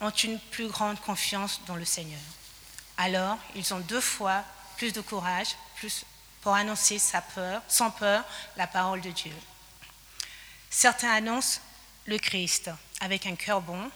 ont 0.00 0.10
une 0.10 0.38
plus 0.38 0.68
grande 0.68 1.00
confiance 1.00 1.60
dans 1.66 1.76
le 1.76 1.84
Seigneur. 1.84 2.20
Alors, 2.96 3.38
ils 3.54 3.74
ont 3.74 3.80
deux 3.80 4.00
fois 4.00 4.44
plus 4.76 4.92
de 4.92 5.00
courage 5.00 5.56
plus 5.76 6.04
pour 6.42 6.54
annoncer 6.54 6.98
sans 6.98 7.90
peur 7.90 8.24
la 8.56 8.66
parole 8.66 9.00
de 9.00 9.10
Dieu. 9.10 9.32
Certains 10.70 11.10
annoncent 11.10 11.60
le 12.06 12.18
Christ 12.18 12.70
avec 13.00 13.26
un 13.26 13.34
cœur 13.34 13.62
bon. 13.62 13.90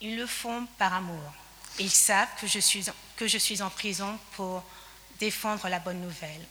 Ils 0.00 0.16
le 0.16 0.26
font 0.26 0.66
par 0.78 0.92
amour. 0.92 1.32
Ils 1.78 1.90
savent 1.90 2.28
que 2.40 2.46
je 2.46 2.58
suis, 2.58 2.84
que 3.16 3.28
je 3.28 3.38
suis 3.38 3.62
en 3.62 3.70
prison 3.70 4.18
pour 4.32 4.64
défendre 5.20 5.68
la 5.68 5.78
bonne 5.78 6.00
nouvelle. 6.00 6.46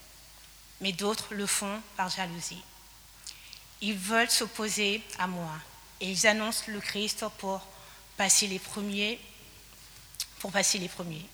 Mais 0.81 0.91
d'autres 0.91 1.33
le 1.33 1.45
font 1.45 1.81
par 1.97 2.09
jalousie. 2.09 2.63
Ils 3.81 3.97
veulent 3.97 4.29
s'opposer 4.29 5.03
à 5.19 5.27
moi 5.27 5.51
et 5.99 6.09
ils 6.09 6.27
annoncent 6.27 6.63
le 6.67 6.79
Christ 6.79 7.25
pour 7.39 7.61
passer 8.17 8.47
les 8.47 8.59
premiers, 8.59 9.19
pour 10.39 10.51
passer 10.51 10.77
les 10.77 10.89
premiers. 10.89 11.25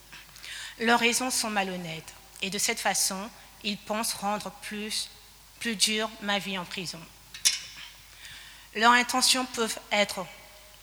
Leurs 0.80 1.00
raisons 1.00 1.32
sont 1.32 1.50
malhonnêtes 1.50 2.14
et 2.42 2.50
de 2.50 2.58
cette 2.58 2.80
façon, 2.80 3.30
ils 3.64 3.78
pensent 3.78 4.14
rendre 4.14 4.52
plus, 4.62 5.10
plus 5.60 5.76
dure 5.76 6.10
ma 6.22 6.40
vie 6.40 6.58
en 6.58 6.66
prison. 6.66 7.02
Leurs 8.76 8.94
intentions 8.94 9.46
peuvent 9.46 9.80
être 9.92 10.26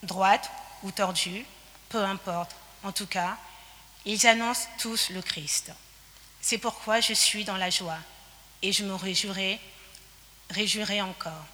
droites 0.03 0.51
ou 0.83 0.91
tordues, 0.91 1.47
peu 1.89 2.03
importe. 2.03 2.55
En 2.83 2.93
tout 2.93 3.07
cas, 3.07 3.37
ils 4.05 4.27
annoncent 4.27 4.69
tous 4.79 5.11
le 5.11 5.23
Christ. 5.23 5.73
C'est 6.41 6.59
pourquoi 6.59 7.01
je 7.01 7.13
suis 7.13 7.45
dans 7.45 7.57
la 7.57 7.71
joie 7.71 7.99
et 8.63 8.73
je 8.73 8.85
me 8.85 8.95
réjouirai, 8.95 9.61
réjouirai 10.51 11.01
encore. 11.01 11.47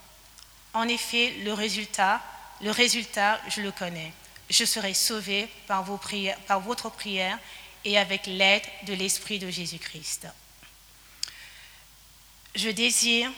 En 0.74 0.88
effet, 0.88 1.34
le 1.45 1.52
résultat, 1.52 2.20
le 2.61 2.70
résultat, 2.70 3.41
je 3.48 3.61
le 3.61 3.72
connais. 3.72 4.12
Je 4.52 4.66
serai 4.66 4.92
sauvé 4.92 5.48
par, 5.66 5.83
par 6.47 6.61
votre 6.61 6.91
prière 6.91 7.38
et 7.87 7.97
avec 7.97 8.27
l'aide 8.27 8.62
de 8.83 8.92
l'Esprit 8.92 9.39
de 9.39 9.48
Jésus-Christ. 9.48 10.28
Je 12.55 12.69
désire 12.69 13.31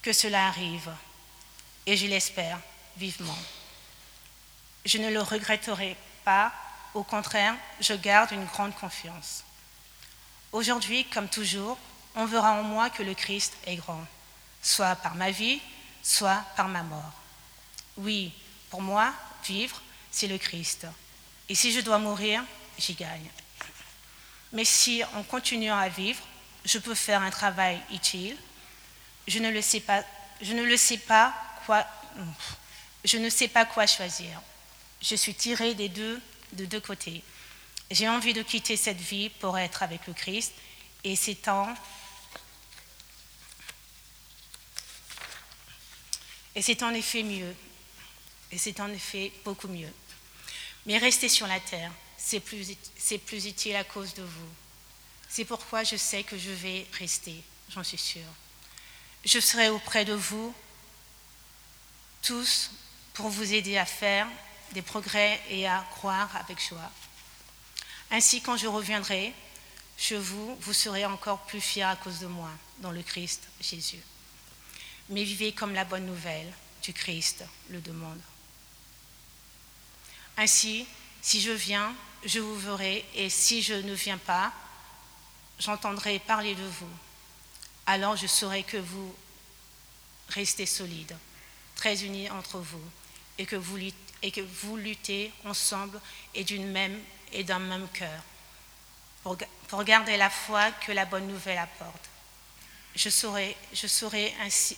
que 0.00 0.14
cela 0.14 0.46
arrive 0.46 0.90
et 1.84 1.98
je 1.98 2.06
l'espère 2.06 2.58
vivement. 2.96 3.38
Je 4.86 4.96
ne 4.96 5.10
le 5.10 5.20
regretterai 5.20 5.98
pas, 6.24 6.50
au 6.94 7.02
contraire, 7.02 7.54
je 7.80 7.92
garde 7.92 8.32
une 8.32 8.46
grande 8.46 8.74
confiance. 8.76 9.44
Aujourd'hui, 10.50 11.04
comme 11.10 11.28
toujours, 11.28 11.76
on 12.14 12.24
verra 12.24 12.54
en 12.54 12.62
moi 12.62 12.88
que 12.88 13.02
le 13.02 13.12
Christ 13.12 13.52
est 13.66 13.76
grand, 13.76 14.06
soit 14.62 14.96
par 14.96 15.14
ma 15.14 15.30
vie, 15.30 15.60
soit 16.02 16.42
par 16.56 16.68
ma 16.68 16.84
mort. 16.84 17.12
Oui, 17.98 18.32
pour 18.70 18.80
moi, 18.80 19.12
vivre, 19.44 19.78
c'est 20.10 20.26
le 20.26 20.38
Christ. 20.38 20.86
Et 21.48 21.54
si 21.54 21.72
je 21.72 21.80
dois 21.80 21.98
mourir, 21.98 22.42
j'y 22.78 22.94
gagne. 22.94 23.28
Mais 24.52 24.64
si 24.64 25.02
en 25.14 25.22
continuant 25.22 25.78
à 25.78 25.88
vivre, 25.88 26.20
je 26.64 26.78
peux 26.78 26.94
faire 26.94 27.22
un 27.22 27.30
travail 27.30 27.80
utile, 27.92 28.36
je 29.26 29.38
ne 29.38 29.50
le 29.50 29.62
sais 29.62 29.80
pas, 29.80 31.34
quoi, 31.66 31.86
je 33.04 33.16
ne 33.18 33.30
sais 33.30 33.48
pas 33.48 33.64
quoi 33.64 33.86
choisir. 33.86 34.40
Je 35.00 35.14
suis 35.14 35.34
tirée 35.34 35.74
des 35.74 35.88
deux, 35.88 36.20
de 36.52 36.64
deux 36.64 36.80
côtés. 36.80 37.22
J'ai 37.90 38.08
envie 38.08 38.34
de 38.34 38.42
quitter 38.42 38.76
cette 38.76 39.00
vie 39.00 39.28
pour 39.28 39.58
être 39.58 39.82
avec 39.82 40.06
le 40.06 40.12
Christ 40.12 40.52
et 41.02 41.16
c'est 41.16 41.48
en, 41.48 41.74
et 46.54 46.62
c'est 46.62 46.82
en 46.82 46.92
effet 46.94 47.22
mieux. 47.22 47.54
Et 48.52 48.58
c'est 48.58 48.80
en 48.80 48.88
effet 48.88 49.32
beaucoup 49.44 49.68
mieux. 49.68 49.92
Mais 50.86 50.98
rester 50.98 51.28
sur 51.28 51.46
la 51.46 51.60
terre, 51.60 51.92
c'est 52.16 52.40
plus, 52.40 53.46
utile 53.46 53.76
à 53.76 53.84
cause 53.84 54.14
de 54.14 54.22
vous. 54.22 54.48
C'est 55.28 55.44
pourquoi 55.44 55.84
je 55.84 55.96
sais 55.96 56.22
que 56.22 56.38
je 56.38 56.50
vais 56.50 56.86
rester, 56.98 57.42
j'en 57.70 57.84
suis 57.84 57.98
sûre. 57.98 58.22
Je 59.24 59.38
serai 59.38 59.68
auprès 59.68 60.04
de 60.04 60.14
vous 60.14 60.54
tous 62.22 62.70
pour 63.14 63.28
vous 63.28 63.54
aider 63.54 63.76
à 63.78 63.86
faire 63.86 64.26
des 64.72 64.82
progrès 64.82 65.40
et 65.48 65.66
à 65.66 65.84
croire 65.90 66.34
avec 66.36 66.60
joie. 66.60 66.90
Ainsi, 68.10 68.40
quand 68.40 68.56
je 68.56 68.66
reviendrai 68.66 69.32
chez 69.96 70.16
vous, 70.16 70.56
vous 70.60 70.72
serez 70.72 71.04
encore 71.04 71.40
plus 71.46 71.60
fiers 71.60 71.82
à 71.82 71.96
cause 71.96 72.20
de 72.20 72.26
moi, 72.26 72.50
dans 72.78 72.90
le 72.90 73.02
Christ 73.02 73.48
Jésus. 73.60 74.00
Mais 75.08 75.24
vivez 75.24 75.52
comme 75.52 75.74
la 75.74 75.84
bonne 75.84 76.06
nouvelle 76.06 76.52
du 76.82 76.92
Christ 76.92 77.44
le 77.68 77.80
demande. 77.80 78.20
Ainsi, 80.40 80.86
si 81.20 81.42
je 81.42 81.50
viens, 81.50 81.94
je 82.24 82.40
vous 82.40 82.56
verrai, 82.56 83.04
et 83.14 83.28
si 83.28 83.60
je 83.60 83.74
ne 83.74 83.92
viens 83.92 84.16
pas, 84.16 84.54
j'entendrai 85.58 86.18
parler 86.18 86.54
de 86.54 86.64
vous. 86.64 86.88
Alors 87.84 88.16
je 88.16 88.26
saurai 88.26 88.62
que 88.62 88.78
vous 88.78 89.14
restez 90.30 90.64
solides, 90.64 91.14
très 91.76 92.04
unis 92.04 92.30
entre 92.30 92.58
vous, 92.58 92.82
et 93.36 93.44
que 93.44 93.56
vous, 93.56 94.76
luttez 94.78 95.30
ensemble 95.44 96.00
et 96.34 96.42
d'une 96.42 96.70
même 96.70 96.98
et 97.32 97.44
d'un 97.44 97.58
même 97.58 97.86
cœur, 97.92 98.22
pour, 99.22 99.84
garder 99.84 100.16
la 100.16 100.30
foi 100.30 100.70
que 100.72 100.92
la 100.92 101.04
bonne 101.04 101.26
nouvelle 101.26 101.58
apporte. 101.58 102.08
Je 102.96 103.10
saurai, 103.10 103.58
je 103.74 103.86
saurai 103.86 104.34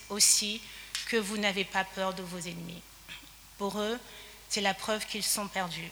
aussi 0.09 0.61
que 1.07 1.15
vous 1.15 1.37
n'avez 1.37 1.63
pas 1.63 1.85
peur 1.85 2.13
de 2.13 2.21
vos 2.21 2.39
ennemis. 2.39 2.81
Pour 3.57 3.79
eux, 3.79 3.97
c'est 4.53 4.61
la 4.61 4.75
preuve 4.75 5.07
qu'ils 5.07 5.23
sont 5.23 5.47
perdus. 5.47 5.91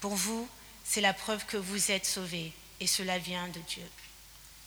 Pour 0.00 0.14
vous, 0.14 0.46
c'est 0.84 1.00
la 1.00 1.14
preuve 1.14 1.46
que 1.46 1.56
vous 1.56 1.90
êtes 1.90 2.04
sauvés, 2.04 2.52
et 2.80 2.86
cela 2.86 3.18
vient 3.18 3.48
de 3.48 3.60
Dieu. 3.60 3.90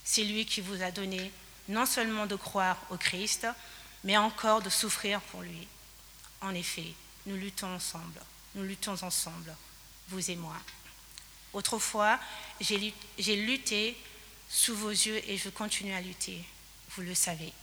C'est 0.04 0.24
lui 0.24 0.48
qui 0.48 0.60
vous 0.60 0.82
a 0.82 0.90
donné 0.90 1.32
non 1.68 1.86
seulement 1.86 2.26
de 2.26 2.36
croire 2.36 2.78
au 2.90 2.98
Christ, 2.98 3.46
mais 4.04 4.18
encore 4.18 4.64
de 4.64 4.72
souffrir 4.72 5.22
pour 5.22 5.44
lui. 5.44 5.68
En 6.42 6.56
effet, 6.56 6.96
nous 7.28 7.36
luttons 7.36 7.76
ensemble, 7.76 8.20
nous 8.56 8.64
luttons 8.64 9.04
ensemble, 9.04 9.56
vous 10.08 10.32
et 10.32 10.36
moi. 10.36 10.58
Autrefois, 11.54 12.20
j'ai 12.60 13.36
lutté 13.36 13.96
sous 14.50 14.76
vos 14.76 14.90
yeux 14.90 15.22
et 15.30 15.38
je 15.38 15.50
continue 15.50 15.94
à 15.94 16.02
lutter, 16.02 16.44
vous 16.96 17.04
le 17.04 17.14
savez. 17.14 17.54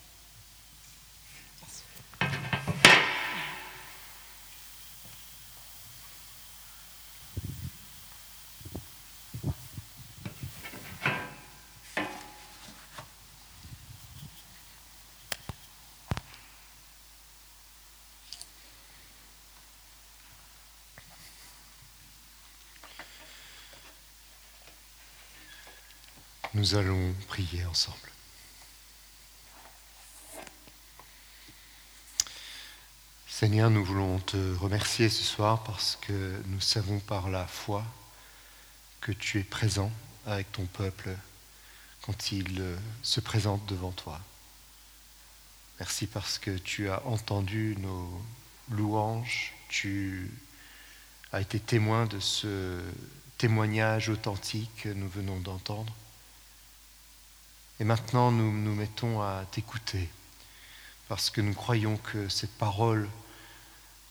Nous 26.57 26.75
allons 26.75 27.13
prier 27.29 27.67
ensemble. 27.67 27.99
Seigneur, 33.29 33.69
nous 33.69 33.85
voulons 33.85 34.19
te 34.21 34.55
remercier 34.55 35.11
ce 35.11 35.23
soir 35.23 35.63
parce 35.65 35.99
que 36.01 36.41
nous 36.47 36.63
savons 36.63 36.99
par 37.01 37.29
la 37.29 37.47
foi 37.47 37.85
que 39.03 39.13
tu 39.13 39.39
es 39.41 39.43
présent 39.43 39.93
avec 40.25 40.51
ton 40.53 40.65
peuple 40.65 41.15
quand 42.01 42.33
il 42.33 42.65
se 43.03 43.21
présente 43.21 43.67
devant 43.67 43.93
toi. 43.93 44.19
Merci 45.79 46.07
parce 46.07 46.39
que 46.39 46.57
tu 46.57 46.89
as 46.89 47.05
entendu 47.05 47.77
nos 47.81 48.19
louanges, 48.71 49.53
tu 49.69 50.31
as 51.33 51.43
été 51.43 51.61
témoin 51.61 52.07
de 52.07 52.19
ce 52.19 52.81
témoignage 53.37 54.09
authentique 54.09 54.71
que 54.85 54.89
nous 54.89 55.11
venons 55.11 55.39
d'entendre. 55.39 55.93
Et 57.79 57.85
maintenant, 57.85 58.31
nous 58.31 58.53
nous 58.53 58.75
mettons 58.75 59.21
à 59.21 59.45
t'écouter, 59.51 60.09
parce 61.09 61.31
que 61.31 61.41
nous 61.41 61.55
croyons 61.55 61.97
que 61.99 62.29
cette 62.29 62.57
parole 62.57 63.09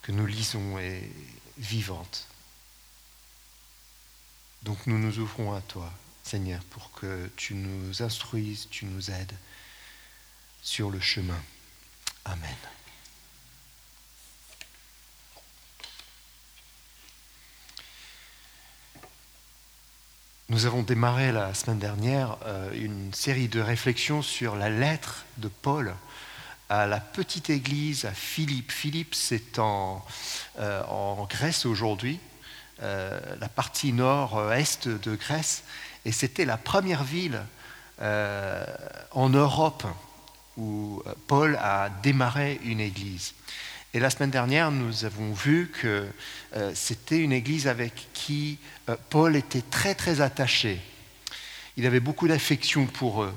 que 0.01 0.11
nous 0.11 0.25
lisons 0.25 0.77
est 0.77 1.09
vivante. 1.57 2.27
Donc 4.63 4.85
nous 4.87 4.99
nous 4.99 5.19
ouvrons 5.19 5.53
à 5.53 5.61
toi, 5.61 5.91
Seigneur, 6.23 6.63
pour 6.65 6.91
que 6.91 7.29
tu 7.35 7.55
nous 7.55 8.01
instruises, 8.01 8.67
tu 8.69 8.85
nous 8.85 9.09
aides 9.11 9.35
sur 10.61 10.89
le 10.89 10.99
chemin. 10.99 11.41
Amen. 12.25 12.74
Nous 20.49 20.67
avons 20.67 20.83
démarré 20.83 21.31
la 21.31 21.55
semaine 21.55 21.79
dernière 21.79 22.37
euh, 22.45 22.69
une 22.75 23.11
série 23.15 23.47
de 23.47 23.59
réflexions 23.59 24.21
sur 24.21 24.55
la 24.55 24.69
lettre 24.69 25.25
de 25.37 25.47
Paul 25.47 25.95
à 26.69 26.85
la 26.85 26.99
petite 26.99 27.49
église 27.49 28.05
à 28.05 28.11
Philippe. 28.11 28.71
Philippe, 28.71 29.15
c'est 29.15 29.57
en, 29.57 30.05
euh, 30.59 30.83
Grèce 31.27 31.65
aujourd'hui, 31.65 32.19
euh, 32.83 33.19
la 33.39 33.49
partie 33.49 33.91
nord-est 33.91 34.87
de 34.87 35.15
Grèce, 35.15 35.63
et 36.05 36.11
c'était 36.11 36.45
la 36.45 36.57
première 36.57 37.03
ville 37.03 37.41
en 37.99 39.29
Europe 39.29 39.83
où 40.57 41.01
Paul 41.25 41.57
a 41.59 41.89
démarré 42.03 42.59
une 42.65 42.81
église. 42.81 43.33
Et 43.95 43.99
la 43.99 44.09
semaine 44.09 44.29
dernière, 44.29 44.71
nous 44.71 45.05
avons 45.05 45.31
vu 45.31 45.71
que 45.81 46.05
c'était 46.73 47.17
une 47.17 47.31
église 47.31 47.65
avec 47.69 47.93
qui 48.13 48.57
Paul 49.09 49.37
était 49.37 49.61
très 49.61 49.95
très 49.95 50.19
attaché. 50.19 50.81
Il 51.77 51.85
avait 51.85 52.01
beaucoup 52.01 52.27
d'affection 52.27 52.87
pour 52.87 53.23
eux. 53.23 53.33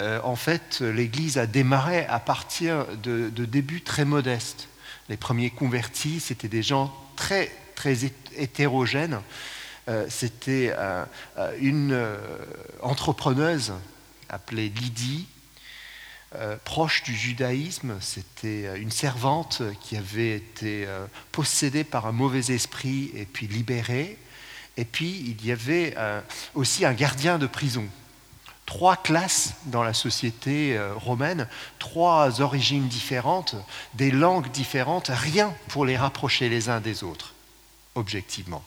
Euh, 0.00 0.18
en 0.24 0.34
fait, 0.34 0.80
l'Église 0.80 1.36
a 1.36 1.46
démarré 1.46 2.06
à 2.06 2.20
partir 2.20 2.86
de, 3.02 3.28
débuts 3.44 3.82
très 3.82 4.06
modestes. 4.06 4.68
Les 5.10 5.18
premiers 5.18 5.50
convertis, 5.50 6.20
c'était 6.20 6.48
des 6.48 6.62
gens 6.62 6.90
très, 7.14 7.54
très 7.74 7.98
hétérogènes. 8.34 9.20
Euh, 9.88 10.06
c'était 10.08 10.72
euh, 10.74 11.04
une 11.60 12.02
entrepreneuse 12.80 13.74
appelée 14.30 14.70
Lydie, 14.70 15.28
proche 16.64 17.02
du 17.02 17.14
judaïsme. 17.14 17.96
C'était 18.00 18.78
une 18.80 18.90
servante 18.90 19.62
qui 19.80 19.96
avait 19.96 20.36
été 20.36 20.86
possédée 21.30 21.84
par 21.84 22.06
un 22.06 22.12
mauvais 22.12 22.52
esprit 22.52 23.10
et 23.14 23.26
puis 23.26 23.46
libérée. 23.46 24.18
Et 24.76 24.84
puis, 24.84 25.24
il 25.26 25.44
y 25.44 25.52
avait 25.52 25.94
aussi 26.54 26.84
un 26.84 26.94
gardien 26.94 27.38
de 27.38 27.46
prison 27.46 27.86
trois 28.72 28.96
classes 28.96 29.54
dans 29.66 29.82
la 29.82 29.92
société 29.92 30.78
euh, 30.78 30.94
romaine, 30.94 31.46
trois 31.78 32.40
origines 32.40 32.88
différentes, 32.88 33.54
des 33.92 34.10
langues 34.10 34.50
différentes, 34.50 35.10
rien 35.12 35.54
pour 35.68 35.84
les 35.84 35.96
rapprocher 35.96 36.48
les 36.48 36.70
uns 36.70 36.80
des 36.80 37.04
autres, 37.04 37.34
objectivement. 37.94 38.62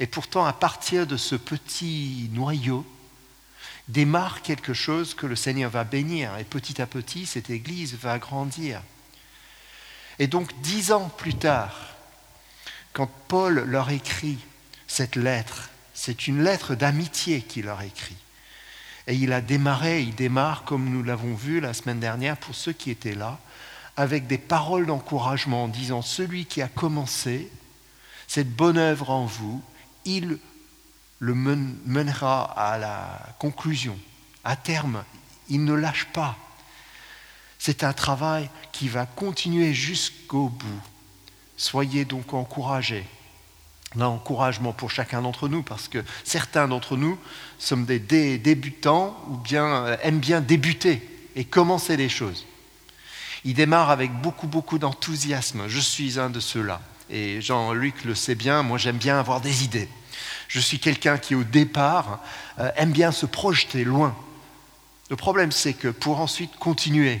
Et 0.00 0.08
pourtant, 0.08 0.44
à 0.44 0.52
partir 0.52 1.06
de 1.06 1.16
ce 1.16 1.36
petit 1.36 2.28
noyau, 2.32 2.84
démarre 3.88 4.42
quelque 4.42 4.74
chose 4.74 5.14
que 5.14 5.26
le 5.26 5.36
Seigneur 5.36 5.70
va 5.70 5.84
bénir. 5.84 6.36
Et 6.38 6.44
petit 6.44 6.80
à 6.80 6.86
petit, 6.86 7.26
cette 7.26 7.50
Église 7.50 7.94
va 7.94 8.18
grandir. 8.18 8.82
Et 10.18 10.26
donc, 10.26 10.50
dix 10.60 10.92
ans 10.92 11.08
plus 11.08 11.34
tard, 11.34 11.94
quand 12.92 13.10
Paul 13.28 13.64
leur 13.66 13.90
écrit 13.90 14.38
cette 14.86 15.16
lettre, 15.16 15.70
c'est 15.94 16.26
une 16.26 16.42
lettre 16.42 16.74
d'amitié 16.74 17.42
qu'il 17.42 17.66
leur 17.66 17.82
écrit. 17.82 18.16
Et 19.06 19.14
il 19.14 19.32
a 19.32 19.40
démarré, 19.40 20.02
il 20.02 20.14
démarre, 20.14 20.64
comme 20.64 20.90
nous 20.90 21.02
l'avons 21.02 21.34
vu 21.34 21.60
la 21.60 21.74
semaine 21.74 22.00
dernière 22.00 22.36
pour 22.36 22.54
ceux 22.54 22.72
qui 22.72 22.90
étaient 22.90 23.14
là, 23.14 23.38
avec 23.96 24.26
des 24.26 24.38
paroles 24.38 24.86
d'encouragement 24.86 25.64
en 25.64 25.68
disant, 25.68 26.02
celui 26.02 26.44
qui 26.44 26.60
a 26.60 26.68
commencé 26.68 27.50
cette 28.26 28.50
bonne 28.50 28.78
œuvre 28.78 29.10
en 29.10 29.24
vous, 29.24 29.62
il 30.04 30.38
le 31.18 31.34
mènera 31.34 32.44
à 32.44 32.78
la 32.78 33.34
conclusion, 33.38 33.98
à 34.44 34.56
terme. 34.56 35.04
Il 35.48 35.64
ne 35.64 35.74
lâche 35.74 36.06
pas. 36.12 36.36
C'est 37.58 37.84
un 37.84 37.92
travail 37.92 38.50
qui 38.72 38.88
va 38.88 39.06
continuer 39.06 39.72
jusqu'au 39.72 40.48
bout. 40.48 40.82
Soyez 41.56 42.04
donc 42.04 42.34
encouragés 42.34 43.06
encouragement 44.04 44.72
pour 44.72 44.90
chacun 44.90 45.22
d'entre 45.22 45.48
nous, 45.48 45.62
parce 45.62 45.88
que 45.88 46.04
certains 46.24 46.68
d'entre 46.68 46.96
nous 46.96 47.18
sommes 47.58 47.86
des 47.86 47.98
débutants 48.38 49.16
ou 49.30 49.36
bien 49.36 49.66
euh, 49.66 49.96
aiment 50.02 50.18
bien 50.18 50.40
débuter 50.40 51.02
et 51.34 51.44
commencer 51.44 51.96
les 51.96 52.08
choses. 52.08 52.46
Il 53.44 53.54
démarre 53.54 53.90
avec 53.90 54.12
beaucoup, 54.12 54.48
beaucoup 54.48 54.78
d'enthousiasme. 54.78 55.68
Je 55.68 55.80
suis 55.80 56.18
un 56.18 56.30
de 56.30 56.40
ceux-là. 56.40 56.80
Et 57.08 57.40
Jean-Luc 57.40 58.04
le 58.04 58.14
sait 58.14 58.34
bien, 58.34 58.62
moi 58.62 58.78
j'aime 58.78 58.96
bien 58.96 59.18
avoir 59.18 59.40
des 59.40 59.62
idées. 59.64 59.88
Je 60.48 60.60
suis 60.60 60.78
quelqu'un 60.78 61.18
qui 61.18 61.34
au 61.34 61.44
départ 61.44 62.20
euh, 62.58 62.70
aime 62.76 62.92
bien 62.92 63.12
se 63.12 63.26
projeter 63.26 63.84
loin. 63.84 64.16
Le 65.10 65.16
problème 65.16 65.52
c'est 65.52 65.74
que 65.74 65.88
pour 65.88 66.20
ensuite 66.20 66.56
continuer 66.56 67.20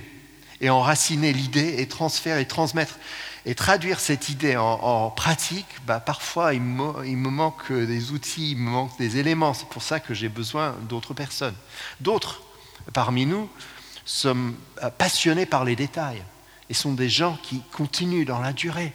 et 0.60 0.70
enraciner 0.70 1.32
l'idée 1.32 1.76
et 1.78 1.88
transférer 1.88 2.40
et 2.40 2.46
transmettre 2.46 2.98
et 3.44 3.54
traduire 3.54 4.00
cette 4.00 4.28
idée 4.28 4.56
en, 4.56 5.08
pratique, 5.10 5.66
bah, 5.86 6.00
parfois 6.00 6.52
il 6.52 6.62
me, 6.62 7.06
il 7.06 7.16
me, 7.16 7.30
manque 7.30 7.70
des 7.70 8.10
outils, 8.10 8.50
il 8.52 8.56
me 8.58 8.70
manque 8.70 8.98
des 8.98 9.18
éléments. 9.18 9.54
C'est 9.54 9.68
pour 9.68 9.84
ça 9.84 10.00
que 10.00 10.14
j'ai 10.14 10.28
besoin 10.28 10.74
d'autres 10.88 11.14
personnes. 11.14 11.54
D'autres, 12.00 12.42
parmi 12.92 13.24
nous, 13.24 13.48
sommes 14.04 14.56
passionnés 14.98 15.46
par 15.46 15.64
les 15.64 15.76
détails 15.76 16.24
et 16.68 16.74
sont 16.74 16.92
des 16.92 17.08
gens 17.08 17.38
qui 17.42 17.62
continuent 17.72 18.24
dans 18.24 18.40
la 18.40 18.52
durée. 18.52 18.92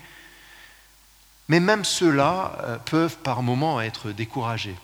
Mais 1.47 1.59
même 1.59 1.83
ceux-là 1.83 2.57
euh, 2.63 2.77
peuvent 2.77 3.17
par 3.17 3.43
moments 3.43 3.81
être 3.81 4.11
découragés. 4.11 4.75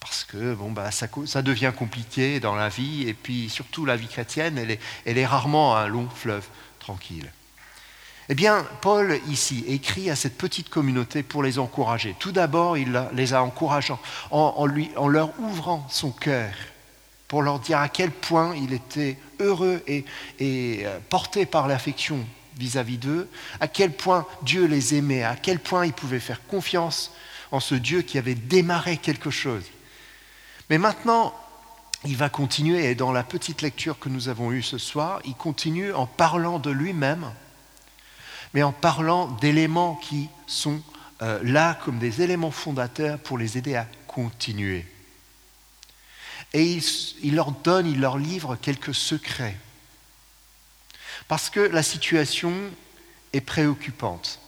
Parce 0.00 0.24
que 0.24 0.54
bon, 0.54 0.70
bah, 0.70 0.90
ça, 0.90 1.42
devient 1.42 1.72
compliqué 1.76 2.38
dans 2.38 2.54
la 2.54 2.68
vie, 2.68 3.08
et 3.08 3.14
puis 3.14 3.48
surtout 3.48 3.84
la 3.84 3.96
vie 3.96 4.06
chrétienne, 4.06 4.58
elle 4.58 5.18
est, 5.18 5.26
rarement 5.26 5.76
un 5.76 5.88
long 5.88 6.08
fleuve 6.08 6.46
tranquille. 6.78 7.32
Eh 8.28 8.34
bien, 8.34 8.66
Paul, 8.82 9.18
ici, 9.28 9.64
écrit 9.66 10.10
à 10.10 10.16
cette 10.16 10.36
petite 10.36 10.68
communauté 10.68 11.22
pour 11.22 11.42
les 11.42 11.58
encourager. 11.58 12.14
Tout 12.18 12.32
d'abord, 12.32 12.76
il 12.76 13.00
les 13.12 13.34
a 13.34 13.42
encourageants 13.42 14.00
en 14.30 14.66
leur 14.66 15.38
ouvrant 15.40 15.86
son 15.88 16.10
cœur 16.10 16.50
pour 17.28 17.42
leur 17.42 17.58
dire 17.58 17.78
à 17.78 17.88
quel 17.88 18.10
point 18.10 18.54
il 18.56 18.72
était 18.72 19.18
heureux 19.40 19.82
et, 19.86 20.04
euh, 20.40 20.98
porté 21.08 21.46
par 21.46 21.68
l'affection 21.68 22.24
vis-à-vis 22.56 22.98
d'eux, 22.98 23.28
à 23.60 23.68
quel 23.68 23.92
point 23.92 24.26
Dieu 24.42 24.66
les 24.66 24.94
aimait, 24.94 25.22
à 25.22 25.36
quel 25.36 25.58
point 25.58 25.86
ils 25.86 25.92
pouvaient 25.92 26.20
faire 26.20 26.44
confiance 26.46 27.12
en 27.52 27.60
ce 27.60 27.74
Dieu 27.74 28.02
qui 28.02 28.18
avait 28.18 28.34
démarré 28.34 28.96
quelque 28.96 29.30
chose. 29.30 29.64
Mais 30.70 30.78
maintenant, 30.78 31.34
il 32.04 32.16
va 32.16 32.28
continuer, 32.28 32.90
et 32.90 32.94
dans 32.94 33.12
la 33.12 33.22
petite 33.22 33.62
lecture 33.62 33.98
que 33.98 34.08
nous 34.08 34.28
avons 34.28 34.52
eue 34.52 34.62
ce 34.62 34.78
soir, 34.78 35.20
il 35.24 35.34
continue 35.34 35.92
en 35.92 36.06
parlant 36.06 36.58
de 36.58 36.70
lui-même 36.70 37.30
mais 38.56 38.62
en 38.62 38.72
parlant 38.72 39.26
d'éléments 39.26 39.96
qui 39.96 40.30
sont 40.46 40.80
euh, 41.20 41.40
là 41.42 41.78
comme 41.84 41.98
des 41.98 42.22
éléments 42.22 42.50
fondateurs 42.50 43.18
pour 43.18 43.36
les 43.36 43.58
aider 43.58 43.76
à 43.76 43.86
continuer. 44.06 44.86
Et 46.54 46.78
il, 47.22 47.34
leur 47.34 47.52
donne, 47.52 47.86
il 47.86 48.00
leur 48.00 48.16
livre 48.16 48.56
quelques 48.56 48.94
secrets. 48.94 49.58
Parce 51.28 51.50
que 51.50 51.60
la 51.60 51.82
situation 51.82 52.52
est 53.32 53.40
préoccupante. 53.40 54.40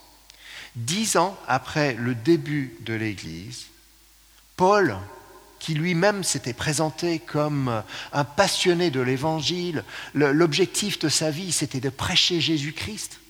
Dix 0.77 1.17
ans 1.17 1.37
après 1.49 1.95
le 1.95 2.15
début 2.15 2.77
de 2.81 2.95
l'Église, 2.95 3.67
Paul, 4.57 4.97
qui 5.59 5.75
lui-même 5.75 6.23
s'était 6.25 6.53
présenté 6.53 7.19
comme 7.19 7.83
un 8.13 8.25
passionné 8.25 8.91
de 8.91 9.01
l'Évangile, 9.01 9.85
l'objectif 10.15 10.99
de 10.99 11.09
sa 11.09 11.31
vie, 11.31 11.53
c'était 11.53 11.81
de 11.81 11.91
prêcher 11.91 12.41
Jésus-Christ, 12.41 13.21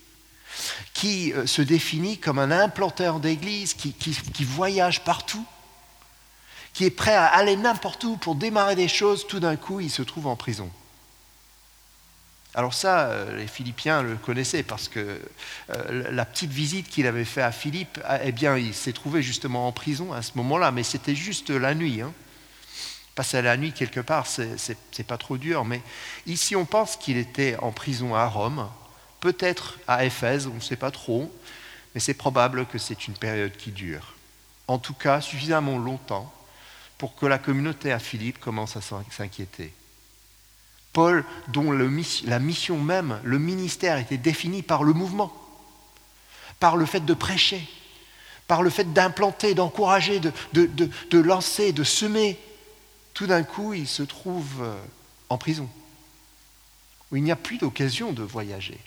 qui 0.93 1.33
euh, 1.33 1.45
se 1.45 1.61
définit 1.61 2.17
comme 2.17 2.39
un 2.39 2.51
implanteur 2.51 3.19
d'église, 3.19 3.73
qui, 3.73 3.93
voyage 4.43 5.03
partout, 5.03 5.45
qui 6.73 6.85
est 6.85 6.91
prêt 6.91 7.15
à 7.15 7.25
aller 7.25 7.55
n'importe 7.55 8.03
où 8.03 8.17
pour 8.17 8.35
démarrer 8.35 8.75
des 8.75 8.87
choses, 8.87 9.25
tout 9.27 9.39
d'un 9.39 9.55
coup, 9.55 9.79
il 9.79 9.89
se 9.89 10.01
trouve 10.01 10.27
en 10.27 10.35
prison. 10.35 10.69
Alors 12.55 12.73
ça, 12.73 13.09
euh, 13.09 13.37
les 13.37 13.47
Philippiens 13.47 14.01
le 14.01 14.15
connaissaient 14.15 14.63
parce 14.63 14.87
que 14.87 15.21
euh, 15.69 16.11
la 16.11 16.25
petite 16.25 16.51
visite 16.51 16.89
qu'il 16.89 17.05
avait 17.05 17.25
faite 17.25 17.43
à 17.43 17.51
Philippe, 17.51 17.99
eh 18.23 18.31
bien, 18.31 18.57
il 18.57 18.73
s'est 18.73 18.93
trouvé 18.93 19.21
justement 19.21 19.67
en 19.67 19.71
prison 19.71 20.13
à 20.13 20.21
ce 20.21 20.31
moment-là, 20.35 20.71
mais 20.71 20.83
c'était 20.83 21.15
juste 21.15 21.51
la 21.51 21.75
nuit. 21.75 22.01
Hein. 22.01 22.11
Passer 23.13 23.41
la 23.41 23.55
nuit 23.55 23.71
quelque 23.71 23.99
part, 23.99 24.25
c'est 24.27 25.07
pas 25.07 25.17
trop 25.17 25.37
dur, 25.37 25.65
mais 25.65 25.81
ici 26.25 26.55
on 26.55 26.65
pense 26.65 26.95
qu'il 26.95 27.17
était 27.17 27.57
en 27.57 27.71
prison 27.71 28.15
à 28.15 28.25
Rome, 28.25 28.69
peut-être 29.19 29.77
à 29.87 30.05
Éphèse, 30.05 30.47
on 30.47 30.55
ne 30.55 30.61
sait 30.61 30.77
pas 30.77 30.91
trop, 30.91 31.29
mais 31.93 31.99
c'est 31.99 32.13
probable 32.13 32.65
que 32.65 32.77
c'est 32.77 33.07
une 33.07 33.15
période 33.15 33.51
qui 33.57 33.71
dure. 33.71 34.15
En 34.67 34.77
tout 34.77 34.93
cas, 34.93 35.19
suffisamment 35.19 35.77
longtemps 35.77 36.33
pour 36.97 37.15
que 37.15 37.25
la 37.25 37.39
communauté 37.39 37.91
à 37.91 37.99
Philippe 37.99 38.39
commence 38.39 38.77
à 38.77 38.81
s'inquiéter. 38.81 39.73
Paul, 40.93 41.23
dont 41.49 41.71
la 41.71 42.39
mission 42.39 42.79
même, 42.79 43.19
le 43.23 43.39
ministère 43.39 43.97
était 43.97 44.17
défini 44.17 44.61
par 44.61 44.83
le 44.83 44.93
mouvement, 44.93 45.33
par 46.59 46.77
le 46.77 46.85
fait 46.85 47.05
de 47.05 47.13
prêcher, 47.13 47.67
par 48.47 48.63
le 48.63 48.69
fait 48.69 48.91
d'implanter, 48.91 49.53
d'encourager, 49.53 50.19
de, 50.19 51.19
lancer, 51.19 51.71
de 51.71 51.83
semer, 51.83 52.39
tout 53.13 53.27
d'un 53.27 53.43
coup, 53.43 53.73
il 53.73 53.87
se 53.87 54.03
trouve 54.03 54.61
euh, 54.61 54.79
en 55.29 55.37
prison, 55.37 55.69
où 57.11 57.17
il 57.17 57.23
n'y 57.23 57.31
a 57.31 57.35
plus 57.35 57.57
d'occasion 57.57 58.11
de 58.11 58.23
voyager 58.23 58.79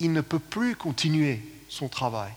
il 0.00 0.12
ne 0.12 0.20
peut 0.20 0.38
plus 0.38 0.76
continuer 0.76 1.40
son 1.68 1.88
travail. 1.88 2.32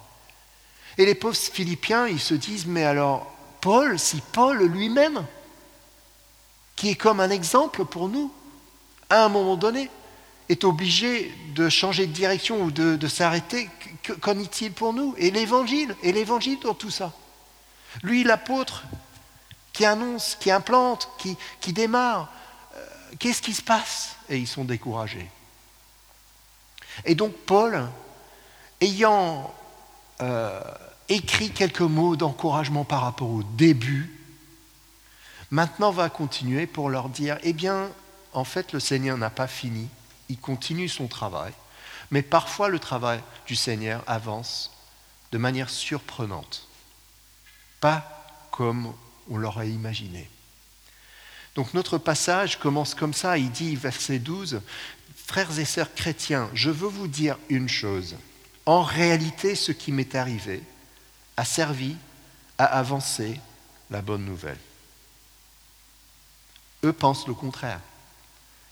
Et 0.97 1.05
les 1.05 1.15
pauvres 1.15 1.36
Philippiens, 1.36 2.07
ils 2.07 2.19
se 2.19 2.33
disent, 2.33 2.65
mais 2.65 2.83
alors, 2.83 3.31
Paul, 3.62 4.00
si 4.00 4.21
Paul 4.31 4.63
lui-même, 4.63 5.25
qui 6.75 6.89
est 6.89 6.95
comme 6.95 7.19
un 7.19 7.29
exemple 7.29 7.86
pour 7.86 8.09
nous, 8.09 8.31
à 9.09 9.23
un 9.23 9.29
moment 9.29 9.55
donné, 9.55 9.89
est 10.49 10.63
obligé 10.63 11.33
de 11.55 11.69
changer 11.69 12.07
de 12.07 12.13
direction 12.13 12.63
ou 12.63 12.71
de, 12.71 13.07
s'arrêter, 13.07 13.69
qu'en 14.21 14.39
est-il 14.39 14.71
pour 14.71 14.93
nous? 14.93 15.13
Et 15.17 15.31
l'évangile, 15.31 15.95
et 16.03 16.11
l'évangile 16.11 16.59
dans 16.61 16.73
tout 16.73 16.91
ça. 16.91 17.13
Lui, 18.03 18.23
l'apôtre, 18.23 18.83
qui 19.73 19.85
annonce, 19.85 20.37
qui 20.39 20.51
implante, 20.51 21.09
qui, 21.17 21.37
qui 21.59 21.73
démarre, 21.73 22.31
euh, 22.75 22.85
qu'est-ce 23.19 23.41
qui 23.41 23.53
se 23.53 23.61
passe? 23.61 24.15
Et 24.29 24.37
ils 24.37 24.47
sont 24.47 24.63
découragés. 24.63 25.29
Et 27.05 27.15
donc 27.15 27.33
Paul, 27.45 27.87
ayant 28.81 29.53
euh, 30.21 30.61
écrit 31.09 31.51
quelques 31.51 31.81
mots 31.81 32.15
d'encouragement 32.15 32.85
par 32.85 33.01
rapport 33.01 33.29
au 33.29 33.43
début, 33.43 34.19
maintenant 35.51 35.91
va 35.91 36.09
continuer 36.09 36.65
pour 36.67 36.89
leur 36.89 37.09
dire, 37.09 37.37
eh 37.43 37.53
bien, 37.53 37.89
en 38.38 38.44
fait, 38.44 38.72
le 38.72 38.79
Seigneur 38.79 39.17
n'a 39.17 39.32
pas 39.32 39.48
fini, 39.48 39.88
il 40.29 40.38
continue 40.38 40.88
son 40.88 41.08
travail, 41.08 41.51
mais 42.12 42.22
parfois 42.22 42.70
le 42.70 42.77
travail 42.77 43.20
du 43.48 43.56
Seigneur 43.56 44.03
avance 44.06 44.72
de 45.32 45.39
manière 45.39 45.72
surprenante, 45.72 46.67
pas 47.79 48.27
comme 48.51 48.94
on 49.32 49.38
l'aurait 49.38 49.72
imaginé. 49.72 50.29
Donc 51.56 51.74
notre 51.74 51.98
passage 51.98 52.60
commence 52.60 52.94
comme 52.94 53.15
ça, 53.15 53.39
il 53.39 53.50
dit, 53.50 53.75
verset 53.75 54.20
12, 54.20 54.62
Frères 55.25 55.58
et 55.58 55.65
sœurs 55.65 55.96
chrétiens, 55.96 56.48
je 56.53 56.70
veux 56.70 56.88
vous 56.88 57.08
dire 57.08 57.39
une 57.50 57.67
chose. 57.67 58.17
En 58.67 58.84
réalité, 58.84 59.56
ce 59.56 59.72
qui 59.72 59.91
m'est 59.91 60.13
arrivé 60.13 60.62
a 61.38 61.44
servi 61.44 61.96
à 62.60 62.65
avancer 62.65 63.41
la 63.89 64.03
bonne 64.03 64.25
nouvelle. 64.25 64.60
Eux 66.84 66.94
pensent 66.94 67.27
le 67.27 67.34
contraire. 67.34 67.82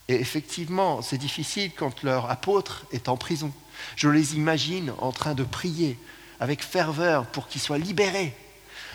Et 0.08 0.16
effectivement, 0.16 1.02
c'est 1.02 1.18
difficile 1.18 1.72
quand 1.76 2.04
leur 2.04 2.30
apôtre 2.30 2.86
est 2.92 3.10
en 3.10 3.18
prison. 3.18 3.52
Je 3.96 4.08
les 4.08 4.36
imagine 4.36 4.94
en 5.00 5.12
train 5.12 5.34
de 5.34 5.44
prier 5.44 5.98
avec 6.40 6.64
ferveur 6.64 7.26
pour 7.28 7.48
qu'il 7.48 7.62
soit 7.62 7.78
libéré, 7.78 8.36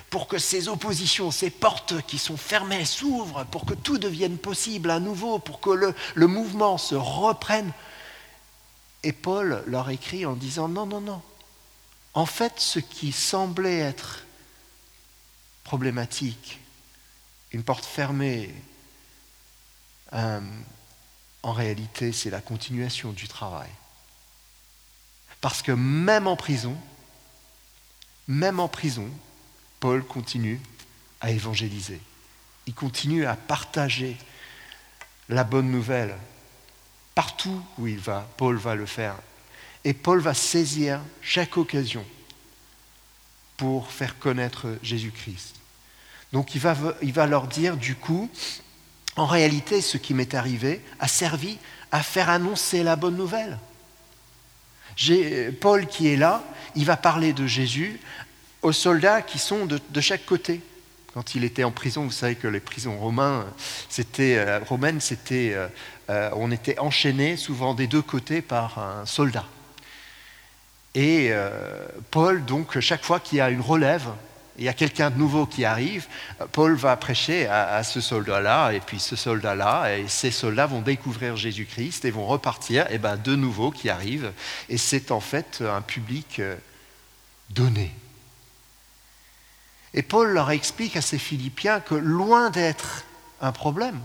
pour 0.09 0.29
que 0.29 0.39
ces 0.39 0.69
oppositions, 0.69 1.31
ces 1.31 1.51
portes 1.51 2.03
qui 2.07 2.19
sont 2.19 2.37
fermées 2.37 2.85
s'ouvrent, 2.85 3.45
pour 3.47 3.65
que 3.65 3.75
tout 3.75 3.99
devienne 3.99 4.39
possible 4.39 4.91
à 4.91 5.01
nouveau, 5.01 5.39
pour 5.39 5.61
que 5.61 5.71
le, 5.71 5.95
le 6.15 6.27
mouvement 6.27 6.79
se 6.79 6.95
reprenne. 6.95 7.73
Et 9.03 9.13
Paul 9.13 9.65
leur 9.67 9.91
écrit 9.91 10.27
en 10.27 10.35
disant 10.35 10.69
non, 10.69 10.87
non, 10.87 11.01
non. 11.01 11.23
En 12.15 12.27
fait, 12.27 12.55
ce 12.59 12.79
qui 12.79 13.13
semblait 13.13 13.79
être 13.79 14.25
problématique, 15.65 16.61
une 17.53 17.63
porte 17.63 17.85
fermée, 17.85 18.53
un, 20.13 20.43
en 21.43 21.53
réalité, 21.53 22.13
c'est 22.13 22.31
la 22.31 22.41
continuation 22.41 23.13
du 23.13 23.29
travail. 23.29 23.71
Parce 25.41 25.63
que 25.63 25.73
même 25.73 26.27
en 26.27 26.37
prison, 26.37 26.77
même 28.29 28.61
en 28.61 28.69
prison, 28.69 29.09
Paul 29.81 30.05
continue 30.05 30.61
à 31.21 31.31
évangéliser. 31.31 32.01
Il 32.67 32.75
continue 32.75 33.25
à 33.25 33.37
partager 33.37 34.17
la 35.29 35.45
bonne 35.45 35.71
nouvelle. 35.71 36.17
Partout 37.15 37.63
où 37.79 37.87
il 37.87 37.99
va, 37.99 38.29
Paul 38.37 38.57
va 38.57 38.75
le 38.75 38.87
faire. 38.87 39.17
Et 39.85 39.95
Paul 39.95 40.21
va 40.21 40.35
saisir 40.35 41.01
chaque 41.23 41.57
occasion 41.57 42.05
pour 43.57 43.91
faire 43.91 44.19
connaître 44.19 44.79
Jésus-Christ. 44.83 45.57
Donc 46.33 46.55
il 46.55 46.61
va, 46.61 46.77
il 47.03 47.13
va 47.13 47.27
leur 47.27 47.47
dire, 47.47 47.77
du 47.77 47.97
coup, 47.97 48.31
en 49.17 49.27
réalité, 49.27 49.81
ce 49.81 49.97
qui 49.97 50.15
m'est 50.15 50.35
arrivé 50.35 50.81
a 50.99 51.09
servi 51.09 51.59
à 51.93 52.03
faire 52.03 52.31
annoncer 52.31 52.83
la 52.83 52.97
bonne 52.97 53.17
nouvelle. 53.17 53.59
Paul 55.61 55.87
qui 55.87 56.09
est 56.09 56.17
là, 56.17 56.43
il 56.77 56.85
va 56.85 56.97
parler 56.97 57.33
de 57.33 57.47
Jésus 57.47 58.01
aux 58.63 58.73
soldats 58.73 59.23
qui 59.23 59.39
sont 59.39 59.67
de, 59.67 60.01
chaque 60.01 60.27
côté. 60.27 60.61
Quand 61.15 61.35
il 61.35 61.45
était 61.45 61.65
en 61.65 61.73
prison, 61.73 62.05
vous 62.05 62.11
savez 62.13 62.37
que 62.37 62.47
les 62.47 62.61
prisons 62.61 62.99
romaines, 62.99 63.45
c'était, 63.89 64.37
euh, 64.37 64.61
romaines, 64.61 65.01
c'était, 65.01 65.53
euh, 65.55 65.67
euh, 66.09 66.31
on 66.35 66.53
était 66.53 66.79
enchaîné 66.79 67.37
souvent 67.37 67.75
des 67.75 67.89
deux 67.89 68.03
côtés 68.03 68.43
par 68.43 68.79
un 68.79 69.07
soldat. 69.07 69.47
Et 70.95 71.31
Paul, 72.11 72.45
donc, 72.45 72.81
chaque 72.81 73.05
fois 73.05 73.21
qu'il 73.21 73.39
y 73.39 73.41
a 73.41 73.51
une 73.51 73.61
relève, 73.61 74.09
il 74.61 74.67
y 74.67 74.69
a 74.69 74.75
quelqu'un 74.75 75.09
de 75.09 75.17
nouveau 75.17 75.47
qui 75.47 75.65
arrive, 75.65 76.07
Paul 76.53 76.75
va 76.75 76.95
prêcher 76.99 77.47
à, 77.47 77.83
ce 77.83 78.03
soldat-là, 78.03 78.73
et 78.73 78.81
puis 78.81 79.01
ce 79.01 79.17
soldat-là, 79.17 79.97
et 79.97 80.07
ces 80.07 80.31
soldats 80.31 80.67
vont 80.67 80.83
découvrir 80.83 81.35
Jésus-Christ 81.35 82.05
et 82.05 82.11
vont 82.11 82.27
repartir, 82.27 82.87
et 82.91 82.99
ben 82.99 83.17
de 83.17 83.35
nouveau 83.35 83.71
qui 83.71 83.89
arrivent, 83.89 84.33
et 84.69 84.77
c'est 84.77 85.13
en 85.13 85.21
fait 85.21 85.63
un 85.67 85.81
public 85.81 86.41
euh, 86.41 86.57
donné. 87.49 87.91
Et 89.95 90.03
Paul 90.03 90.29
leur 90.29 90.51
explique 90.51 90.95
à 90.95 91.01
ces 91.01 91.19
Philippiens 91.19 91.81
que 91.81 91.95
loin 91.95 92.51
d'être 92.51 93.05
un 93.41 93.53
problème, 93.53 93.99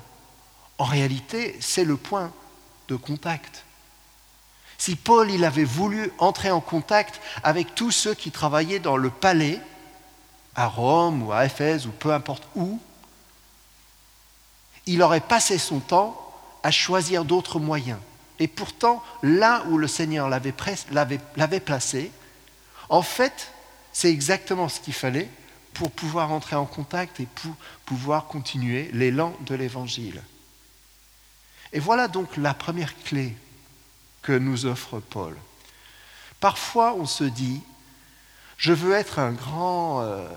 en 0.78 0.86
réalité, 0.86 1.58
c'est 1.60 1.84
le 1.84 1.98
point 1.98 2.32
de 2.88 2.96
contact. 2.96 3.66
Si 4.78 4.96
Paul 4.96 5.30
il 5.30 5.44
avait 5.44 5.66
voulu 5.66 6.12
entrer 6.18 6.52
en 6.52 6.62
contact 6.62 7.20
avec 7.44 7.76
tous 7.76 7.92
ceux 7.92 8.14
qui 8.14 8.32
travaillaient 8.32 8.80
dans 8.80 8.96
le 8.96 9.10
palais, 9.10 9.60
à 10.56 10.68
Rome 10.68 11.24
ou 11.24 11.32
à 11.32 11.46
Éphèse 11.46 11.86
ou 11.88 11.92
peu 11.92 12.14
importe 12.14 12.48
où, 12.56 12.80
il 14.86 15.02
aurait 15.02 15.22
passé 15.22 15.58
son 15.58 15.80
temps 15.80 16.22
à 16.64 16.72
choisir 16.72 17.26
d'autres 17.26 17.60
moyens. 17.60 18.00
Et 18.40 18.48
pourtant, 18.48 19.04
là 19.24 19.64
où 19.70 19.78
le 19.78 19.88
Seigneur 19.88 20.30
l'avait 20.30 21.60
placé, 21.60 22.12
en 22.90 23.02
fait, 23.02 23.52
c'est 23.94 24.12
exactement 24.12 24.70
ce 24.70 24.80
qu'il 24.80 24.94
fallait 24.94 25.30
pour 25.74 25.92
pouvoir 25.92 26.32
entrer 26.32 26.56
en 26.56 26.66
contact 26.66 27.20
et 27.20 27.28
pour 27.28 27.56
pouvoir 27.86 28.26
continuer 28.28 28.90
l'élan 28.94 29.36
de 29.42 29.56
l'Évangile. 29.56 30.22
Et 31.74 31.80
voilà 31.80 32.08
donc 32.08 32.38
la 32.38 32.54
première 32.54 32.96
clé 33.04 33.36
que 34.22 34.32
nous 34.32 34.66
offre 34.66 35.00
Paul. 35.00 35.36
Parfois, 36.40 36.94
on 36.94 37.06
se 37.06 37.24
dit, 37.24 37.62
je 38.58 38.74
veux 38.74 38.94
être 38.94 39.20
un 39.20 39.32
grand 39.32 40.02
euh, 40.02 40.28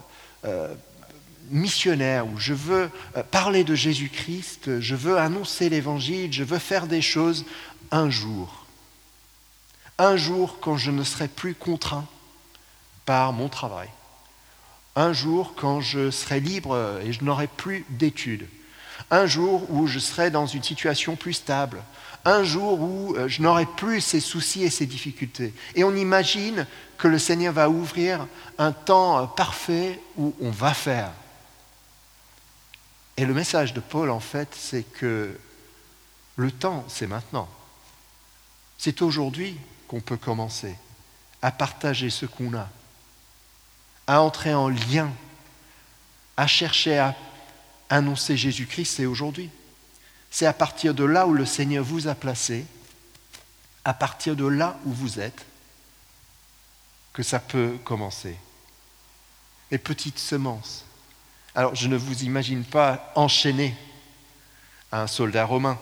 euh, 0.44 0.74
missionnaire, 1.50 2.26
ou 2.26 2.38
je 2.38 2.54
veux 2.54 2.90
euh, 3.16 3.22
parler 3.22 3.64
de 3.64 3.74
Jésus-Christ, 3.74 4.80
je 4.80 4.94
veux 4.94 5.18
annoncer 5.18 5.68
l'Évangile, 5.68 6.32
je 6.32 6.44
veux 6.44 6.58
faire 6.58 6.86
des 6.86 7.02
choses 7.02 7.44
un 7.90 8.10
jour. 8.10 8.66
Un 9.98 10.16
jour 10.16 10.58
quand 10.60 10.76
je 10.76 10.90
ne 10.90 11.02
serai 11.02 11.28
plus 11.28 11.54
contraint 11.54 12.06
par 13.04 13.32
mon 13.32 13.48
travail. 13.48 13.88
Un 14.94 15.12
jour 15.12 15.54
quand 15.56 15.80
je 15.80 16.10
serai 16.10 16.40
libre 16.40 17.00
et 17.04 17.12
je 17.12 17.24
n'aurai 17.24 17.46
plus 17.46 17.84
d'études. 17.88 18.46
Un 19.10 19.26
jour 19.26 19.70
où 19.70 19.86
je 19.86 19.98
serai 19.98 20.30
dans 20.30 20.46
une 20.46 20.62
situation 20.62 21.16
plus 21.16 21.34
stable 21.34 21.82
un 22.24 22.44
jour 22.44 22.80
où 22.80 23.16
euh, 23.16 23.28
je 23.28 23.42
n'aurai 23.42 23.66
plus 23.66 24.00
ces 24.00 24.20
soucis 24.20 24.64
et 24.64 24.70
ces 24.70 24.86
difficultés. 24.86 25.54
Et 25.74 25.84
on 25.84 25.94
imagine 25.94 26.66
que 26.96 27.08
le 27.08 27.18
Seigneur 27.18 27.52
va 27.52 27.70
ouvrir 27.70 28.26
un 28.58 28.72
temps 28.72 29.18
euh, 29.18 29.26
parfait 29.26 30.00
où 30.16 30.34
on 30.40 30.50
va 30.50 30.74
faire. 30.74 31.10
Et 33.16 33.24
le 33.24 33.34
message 33.34 33.74
de 33.74 33.80
Paul, 33.80 34.10
en 34.10 34.20
fait, 34.20 34.48
c'est 34.52 34.84
que 34.84 35.38
le 36.36 36.50
temps, 36.52 36.84
c'est 36.88 37.06
maintenant. 37.06 37.48
C'est 38.78 39.02
aujourd'hui 39.02 39.56
qu'on 39.88 40.00
peut 40.00 40.16
commencer 40.16 40.76
à 41.42 41.50
partager 41.50 42.10
ce 42.10 42.26
qu'on 42.26 42.54
a, 42.54 42.68
à 44.06 44.20
entrer 44.22 44.54
en 44.54 44.68
lien, 44.68 45.10
à 46.36 46.46
chercher 46.46 46.98
à 46.98 47.16
annoncer 47.90 48.36
Jésus-Christ, 48.36 48.96
c'est 48.96 49.06
aujourd'hui. 49.06 49.50
C'est 50.30 50.46
à 50.46 50.52
partir 50.52 50.94
de 50.94 51.04
là 51.04 51.26
où 51.26 51.32
le 51.32 51.46
Seigneur 51.46 51.84
vous 51.84 52.08
a 52.08 52.14
placé, 52.14 52.66
à 53.84 53.94
partir 53.94 54.36
de 54.36 54.46
là 54.46 54.78
où 54.84 54.92
vous 54.92 55.20
êtes, 55.20 55.46
que 57.12 57.22
ça 57.22 57.40
peut 57.40 57.76
commencer. 57.84 58.36
Les 59.70 59.78
petites 59.78 60.18
semences. 60.18 60.84
Alors, 61.54 61.74
je 61.74 61.88
ne 61.88 61.96
vous 61.96 62.22
imagine 62.22 62.64
pas 62.64 63.12
enchaîné 63.16 63.76
à 64.92 65.02
un 65.02 65.06
soldat 65.06 65.44
romain. 65.44 65.78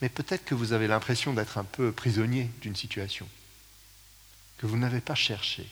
Mais 0.00 0.08
peut-être 0.08 0.44
que 0.44 0.54
vous 0.54 0.72
avez 0.72 0.88
l'impression 0.88 1.32
d'être 1.32 1.58
un 1.58 1.64
peu 1.64 1.92
prisonnier 1.92 2.50
d'une 2.60 2.74
situation 2.74 3.28
que 4.58 4.66
vous 4.66 4.76
n'avez 4.76 5.00
pas 5.00 5.14
cherchée. 5.14 5.68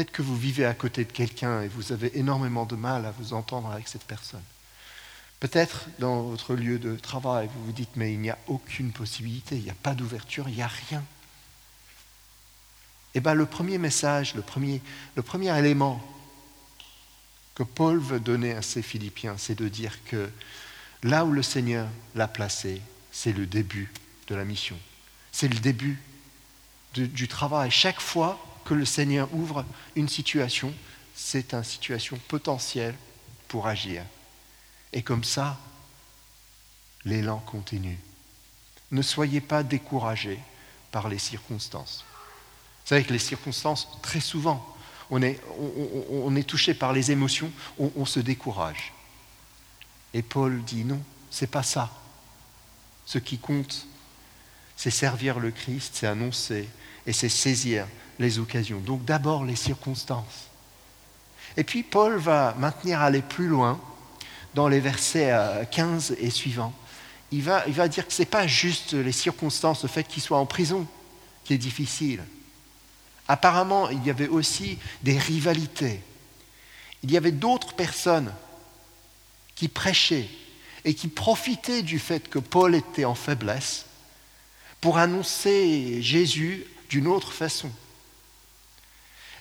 Peut-être 0.00 0.12
que 0.12 0.22
vous 0.22 0.38
vivez 0.38 0.64
à 0.64 0.72
côté 0.72 1.04
de 1.04 1.12
quelqu'un 1.12 1.60
et 1.60 1.68
vous 1.68 1.92
avez 1.92 2.18
énormément 2.18 2.64
de 2.64 2.74
mal 2.74 3.04
à 3.04 3.10
vous 3.10 3.34
entendre 3.34 3.70
avec 3.70 3.86
cette 3.86 4.04
personne. 4.04 4.42
Peut-être 5.40 5.88
dans 5.98 6.22
votre 6.22 6.54
lieu 6.54 6.78
de 6.78 6.96
travail, 6.96 7.50
vous 7.54 7.66
vous 7.66 7.72
dites, 7.72 7.90
mais 7.96 8.14
il 8.14 8.18
n'y 8.18 8.30
a 8.30 8.38
aucune 8.46 8.92
possibilité, 8.92 9.56
il 9.56 9.64
n'y 9.64 9.68
a 9.68 9.74
pas 9.74 9.92
d'ouverture, 9.92 10.48
il 10.48 10.54
n'y 10.54 10.62
a 10.62 10.70
rien. 10.88 11.04
Eh 13.12 13.20
bien, 13.20 13.34
le 13.34 13.44
premier 13.44 13.76
message, 13.76 14.34
le 14.34 14.40
premier, 14.40 14.80
le 15.16 15.22
premier 15.22 15.54
élément 15.58 16.02
que 17.54 17.62
Paul 17.62 17.98
veut 17.98 18.20
donner 18.20 18.52
à 18.52 18.62
ses 18.62 18.80
Philippiens, 18.80 19.34
c'est 19.36 19.58
de 19.58 19.68
dire 19.68 20.02
que 20.06 20.30
Là 21.02 21.26
où 21.26 21.32
le 21.32 21.42
Seigneur 21.42 21.88
l'a 22.14 22.28
placé, 22.28 22.80
c'est 23.12 23.32
le 23.32 23.46
début 23.46 23.92
de 24.28 24.34
la 24.34 24.44
mission. 24.44 24.78
C'est 25.32 25.48
le 25.48 25.58
début 25.58 25.98
du 26.94 27.28
travail. 27.28 27.70
Chaque 27.70 28.00
fois 28.00 28.38
que 28.70 28.74
le 28.76 28.84
Seigneur 28.84 29.28
ouvre 29.34 29.64
une 29.96 30.08
situation, 30.08 30.72
c'est 31.12 31.54
une 31.54 31.64
situation 31.64 32.16
potentielle 32.28 32.94
pour 33.48 33.66
agir. 33.66 34.04
Et 34.92 35.02
comme 35.02 35.24
ça, 35.24 35.58
l'élan 37.04 37.38
continue. 37.38 37.98
Ne 38.92 39.02
soyez 39.02 39.40
pas 39.40 39.64
découragés 39.64 40.38
par 40.92 41.08
les 41.08 41.18
circonstances. 41.18 42.04
Vous 42.84 42.90
savez 42.90 43.02
que 43.02 43.12
les 43.12 43.18
circonstances, 43.18 43.88
très 44.02 44.20
souvent, 44.20 44.64
on 45.10 45.20
est, 45.20 45.40
on, 46.12 46.40
touché 46.42 46.72
par 46.72 46.92
les 46.92 47.10
émotions, 47.10 47.50
on, 47.76 48.04
se 48.04 48.20
décourage. 48.20 48.92
Et 50.14 50.22
Paul 50.22 50.62
dit 50.62 50.84
non, 50.84 51.02
c'est 51.28 51.50
pas 51.50 51.64
ça. 51.64 51.90
Ce 53.04 53.18
qui 53.18 53.38
compte, 53.38 53.88
c'est 54.76 54.92
servir 54.92 55.40
le 55.40 55.50
Christ, 55.50 55.96
c'est 55.96 56.06
annoncer 56.06 56.68
et 57.04 57.12
c'est 57.12 57.28
saisir 57.28 57.88
les 58.20 58.38
occasions. 58.38 58.78
Donc 58.78 59.04
d'abord 59.04 59.44
les 59.44 59.56
circonstances. 59.56 60.50
Et 61.56 61.64
puis 61.64 61.82
Paul 61.82 62.16
va 62.16 62.54
maintenir 62.58 63.00
aller 63.00 63.22
plus 63.22 63.48
loin 63.48 63.80
dans 64.54 64.68
les 64.68 64.78
versets 64.78 65.32
15 65.72 66.12
euh, 66.12 66.14
et 66.20 66.30
suivants. 66.30 66.72
Il 67.32 67.42
va, 67.42 67.64
il 67.66 67.72
va 67.72 67.88
dire 67.88 68.06
que 68.06 68.12
ce 68.12 68.22
n'est 68.22 68.26
pas 68.26 68.46
juste 68.46 68.92
les 68.92 69.12
circonstances, 69.12 69.82
le 69.82 69.88
fait 69.88 70.04
qu'il 70.04 70.22
soit 70.22 70.38
en 70.38 70.46
prison, 70.46 70.86
qui 71.44 71.54
est 71.54 71.58
difficile. 71.58 72.22
Apparemment, 73.26 73.88
il 73.90 74.04
y 74.04 74.10
avait 74.10 74.28
aussi 74.28 74.78
des 75.02 75.16
rivalités. 75.16 76.00
Il 77.02 77.10
y 77.10 77.16
avait 77.16 77.32
d'autres 77.32 77.74
personnes 77.74 78.32
qui 79.54 79.68
prêchaient 79.68 80.28
et 80.84 80.94
qui 80.94 81.08
profitaient 81.08 81.82
du 81.82 81.98
fait 81.98 82.28
que 82.28 82.38
Paul 82.38 82.74
était 82.74 83.04
en 83.04 83.14
faiblesse 83.14 83.86
pour 84.80 84.98
annoncer 84.98 86.02
Jésus 86.02 86.66
d'une 86.88 87.06
autre 87.06 87.32
façon. 87.32 87.70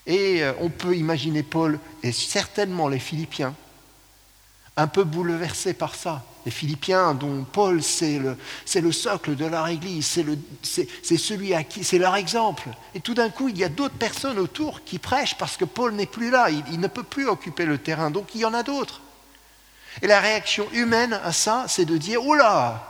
Et 0.09 0.43
euh, 0.43 0.53
on 0.59 0.69
peut 0.69 0.97
imaginer 0.97 1.43
Paul 1.43 1.79
et 2.01 2.11
certainement 2.11 2.87
les 2.87 2.97
Philippiens 2.97 3.53
un 4.75 4.87
peu 4.87 5.03
bouleversés 5.03 5.73
par 5.73 5.93
ça. 5.93 6.23
Les 6.45 6.51
Philippiens 6.51 7.13
dont 7.13 7.43
Paul 7.43 7.83
c'est 7.83 8.17
le, 8.17 8.35
le, 8.75 8.91
socle 8.91 9.35
de 9.35 9.45
leur 9.45 9.67
Église, 9.67 10.19
c'est 10.63 11.17
celui 11.17 11.53
à 11.53 11.63
qui 11.63 11.83
c'est 11.83 11.99
leur 11.99 12.15
exemple. 12.15 12.69
Et 12.95 13.01
tout 13.01 13.13
d'un 13.13 13.29
coup, 13.29 13.49
il 13.49 13.57
y 13.59 13.63
a 13.63 13.69
d'autres 13.69 13.97
personnes 13.97 14.39
autour 14.39 14.83
qui 14.83 14.97
prêchent 14.97 15.37
parce 15.37 15.57
que 15.57 15.65
Paul 15.65 15.93
n'est 15.93 16.07
plus 16.07 16.31
là, 16.31 16.49
il, 16.49 16.79
ne 16.79 16.87
peut 16.87 17.03
plus 17.03 17.27
occuper 17.27 17.65
le 17.65 17.77
terrain, 17.77 18.09
donc 18.09 18.33
il 18.33 18.41
y 18.41 18.45
en 18.45 18.53
a 18.55 18.63
d'autres. 18.63 19.01
Et 20.01 20.07
la 20.07 20.21
réaction 20.21 20.65
humaine 20.71 21.19
à 21.23 21.33
ça, 21.33 21.65
c'est 21.67 21.85
de 21.85 21.97
dire 21.97 22.25
oula, 22.25 22.83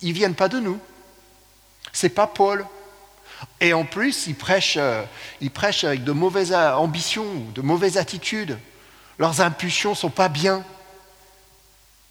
ils 0.00 0.12
viennent 0.12 0.36
pas 0.36 0.48
de 0.48 0.60
nous. 0.60 0.78
C'est 1.92 2.10
pas 2.10 2.28
Paul, 2.28 2.64
et 3.60 3.72
en 3.72 3.84
plus, 3.84 4.26
ils 4.26 4.34
prêchent, 4.34 4.76
euh, 4.78 5.04
avec 5.82 6.04
de 6.04 6.12
mauvaises 6.12 6.52
ambitions, 6.52 7.40
de 7.54 7.62
mauvaises 7.62 7.98
attitudes. 7.98 8.58
Leurs 9.18 9.40
impulsions 9.40 9.90
ne 9.90 9.96
sont 9.96 10.10
pas 10.10 10.28
bien. 10.28 10.64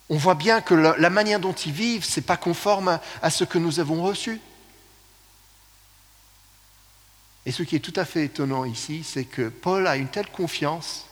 On 0.10 0.18
voit 0.18 0.36
bien 0.36 0.62
que 0.62 0.74
la 0.74 1.10
manière 1.10 1.40
dont 1.40 1.54
ils 1.54 1.72
vivent, 1.72 2.06
ce 2.06 2.20
n'est 2.20 2.26
pas 2.26 2.38
conforme 2.38 3.00
à 3.22 3.30
ce 3.30 3.44
que 3.44 3.58
nous 3.58 3.80
avons 3.80 4.04
reçu. 4.04 4.40
Et 7.46 7.52
ce 7.52 7.64
qui 7.64 7.76
est 7.76 7.80
tout 7.80 7.94
à 8.00 8.06
fait 8.06 8.26
étonnant 8.26 8.64
ici, 8.64 9.04
c'est 9.04 9.26
que 9.26 9.50
Paul 9.50 9.88
a 9.88 9.98
une 9.98 10.08
telle 10.08 10.30
confiance 10.30 11.08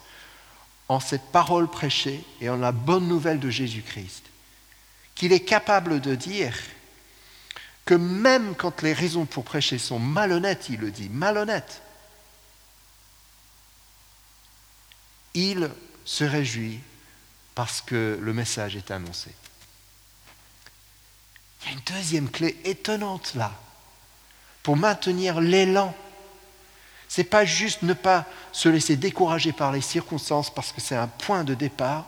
en 0.87 0.99
cette 0.99 1.31
parole 1.31 1.69
prêchée 1.69 2.23
et 2.39 2.49
en 2.49 2.57
la 2.57 2.71
bonne 2.71 3.07
nouvelle 3.07 3.39
de 3.39 3.49
Jésus-Christ, 3.49 4.23
qu'il 5.15 5.33
est 5.33 5.41
capable 5.41 5.99
de 5.99 6.15
dire 6.15 6.53
même 7.95 8.55
quand 8.55 8.81
les 8.81 8.93
raisons 8.93 9.25
pour 9.25 9.43
prêcher 9.43 9.77
sont 9.77 9.99
malhonnêtes, 9.99 10.67
il 10.69 10.79
le 10.79 10.91
dit, 10.91 11.09
malhonnêtes, 11.09 11.81
il 15.33 15.69
se 16.05 16.23
réjouit 16.23 16.79
parce 17.55 17.81
que 17.81 18.17
le 18.21 18.33
message 18.33 18.75
est 18.75 18.91
annoncé. 18.91 19.31
Il 21.61 21.67
y 21.67 21.69
a 21.69 21.73
une 21.73 21.97
deuxième 21.97 22.29
clé 22.29 22.57
étonnante 22.65 23.33
là, 23.35 23.51
pour 24.63 24.77
maintenir 24.77 25.39
l'élan. 25.39 25.95
Ce 27.07 27.21
n'est 27.21 27.27
pas 27.27 27.45
juste 27.45 27.83
ne 27.83 27.93
pas 27.93 28.25
se 28.51 28.69
laisser 28.69 28.95
décourager 28.95 29.51
par 29.51 29.71
les 29.71 29.81
circonstances 29.81 30.53
parce 30.53 30.71
que 30.71 30.81
c'est 30.81 30.95
un 30.95 31.07
point 31.07 31.43
de 31.43 31.53
départ, 31.53 32.07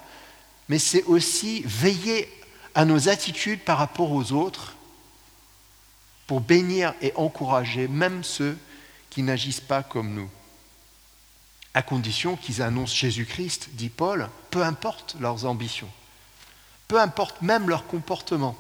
mais 0.69 0.79
c'est 0.79 1.03
aussi 1.03 1.61
veiller 1.65 2.31
à 2.73 2.85
nos 2.85 3.09
attitudes 3.09 3.59
par 3.59 3.77
rapport 3.77 4.11
aux 4.11 4.31
autres 4.31 4.75
pour 6.27 6.41
bénir 6.41 6.93
et 7.01 7.13
encourager 7.15 7.87
même 7.87 8.23
ceux 8.23 8.57
qui 9.09 9.23
n'agissent 9.23 9.61
pas 9.61 9.83
comme 9.83 10.13
nous, 10.13 10.29
à 11.73 11.81
condition 11.81 12.35
qu'ils 12.35 12.61
annoncent 12.61 12.95
Jésus-Christ, 12.95 13.69
dit 13.73 13.89
Paul, 13.89 14.29
peu 14.51 14.63
importe 14.63 15.15
leurs 15.19 15.45
ambitions, 15.45 15.89
peu 16.87 16.99
importe 16.99 17.41
même 17.41 17.69
leur 17.69 17.87
comportement. 17.87 18.55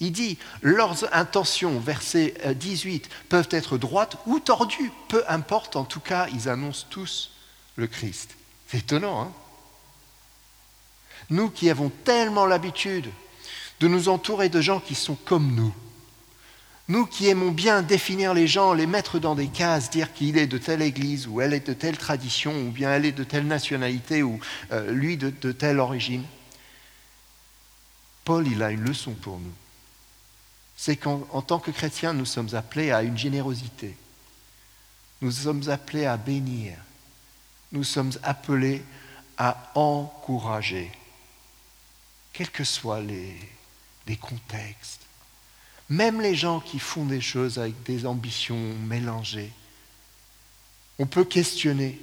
Il 0.00 0.10
dit, 0.10 0.36
leurs 0.62 1.14
intentions, 1.14 1.78
verset 1.78 2.34
18, 2.56 3.08
peuvent 3.28 3.48
être 3.52 3.78
droites 3.78 4.16
ou 4.26 4.40
tordues, 4.40 4.90
peu 5.08 5.22
importe, 5.28 5.76
en 5.76 5.84
tout 5.84 6.00
cas, 6.00 6.26
ils 6.34 6.48
annoncent 6.48 6.86
tous 6.90 7.30
le 7.76 7.86
Christ. 7.86 8.34
C'est 8.66 8.78
étonnant, 8.78 9.22
hein? 9.22 9.32
Nous 11.30 11.50
qui 11.50 11.70
avons 11.70 11.88
tellement 11.88 12.46
l'habitude 12.46 13.08
de 13.78 13.86
nous 13.86 14.08
entourer 14.08 14.48
de 14.48 14.60
gens 14.60 14.80
qui 14.80 14.96
sont 14.96 15.14
comme 15.14 15.54
nous, 15.54 15.72
nous 16.92 17.06
qui 17.06 17.28
aimons 17.28 17.52
bien 17.52 17.80
définir 17.80 18.34
les 18.34 18.46
gens, 18.46 18.74
les 18.74 18.86
mettre 18.86 19.18
dans 19.18 19.34
des 19.34 19.48
cases, 19.48 19.88
dire 19.88 20.12
qu'il 20.12 20.36
est 20.36 20.46
de 20.46 20.58
telle 20.58 20.82
église, 20.82 21.26
ou 21.26 21.40
elle 21.40 21.54
est 21.54 21.66
de 21.66 21.72
telle 21.72 21.96
tradition, 21.96 22.52
ou 22.66 22.70
bien 22.70 22.92
elle 22.92 23.06
est 23.06 23.12
de 23.12 23.24
telle 23.24 23.46
nationalité, 23.46 24.22
ou 24.22 24.38
euh, 24.72 24.92
lui 24.92 25.16
de, 25.16 25.30
telle 25.52 25.80
origine, 25.80 26.22
Paul, 28.24 28.46
il 28.46 28.62
a 28.62 28.70
une 28.70 28.82
leçon 28.82 29.12
pour 29.12 29.38
nous. 29.38 29.54
C'est 30.76 30.96
qu'en 30.96 31.40
tant 31.40 31.58
que 31.58 31.70
chrétiens, 31.70 32.12
nous 32.12 32.26
sommes 32.26 32.54
appelés 32.54 32.90
à 32.90 33.02
une 33.02 33.16
générosité. 33.16 33.96
Nous 35.22 35.30
sommes 35.30 35.70
appelés 35.70 36.04
à 36.04 36.18
bénir. 36.18 36.76
Nous 37.72 37.84
sommes 37.84 38.12
appelés 38.22 38.84
à 39.38 39.72
encourager, 39.74 40.92
quels 42.34 42.50
que 42.50 42.64
soient 42.64 43.00
les 43.00 44.16
contextes 44.20 45.06
même 45.92 46.22
les 46.22 46.34
gens 46.34 46.58
qui 46.58 46.78
font 46.78 47.04
des 47.04 47.20
choses 47.20 47.58
avec 47.58 47.82
des 47.82 48.06
ambitions 48.06 48.74
mélangées. 48.86 49.52
On 50.98 51.04
peut 51.04 51.26
questionner, 51.26 52.00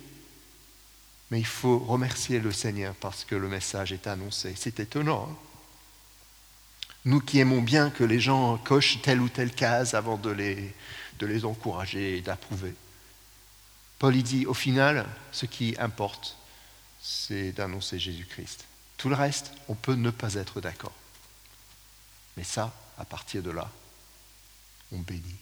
mais 1.32 1.40
il 1.40 1.46
faut 1.46 1.80
remercier 1.80 2.40
le 2.40 2.52
Seigneur 2.52 2.94
parce 2.94 3.26
que 3.26 3.34
le 3.34 3.48
message 3.48 3.92
est 3.92 4.06
annoncé. 4.06 4.54
C'est 4.56 4.80
étonnant. 4.80 5.28
Hein. 5.32 5.36
Nous 7.06 7.20
qui 7.20 7.40
aimons 7.40 7.64
bien 7.64 7.90
que 7.90 8.04
les 8.04 8.20
gens 8.20 8.60
cochent 8.60 9.02
telle 9.02 9.22
ou 9.22 9.30
telle 9.30 9.56
case 9.56 9.96
avant 9.96 10.18
de 10.18 10.30
les, 10.30 11.46
encourager 11.46 12.18
et 12.18 12.22
d'approuver. 12.22 12.76
Paul 13.98 14.16
dit, 14.22 14.46
au 14.46 14.54
final, 14.54 15.08
ce 15.32 15.48
qui 15.48 15.76
importe, 15.80 16.38
c'est 17.02 17.54
d'annoncer 17.54 17.98
Jésus-Christ. 17.98 18.66
Tout 18.98 19.10
le 19.10 19.16
reste, 19.16 19.52
on 19.68 19.74
peut 19.74 19.96
ne 19.96 20.12
pas 20.12 20.36
être 20.36 20.62
d'accord. 20.62 20.94
Mais 22.38 22.44
ça, 22.44 22.72
à 23.00 23.06
partir 23.06 23.42
de 23.42 23.50
là, 23.50 23.72
on 24.92 25.00
bénit. 25.00 25.40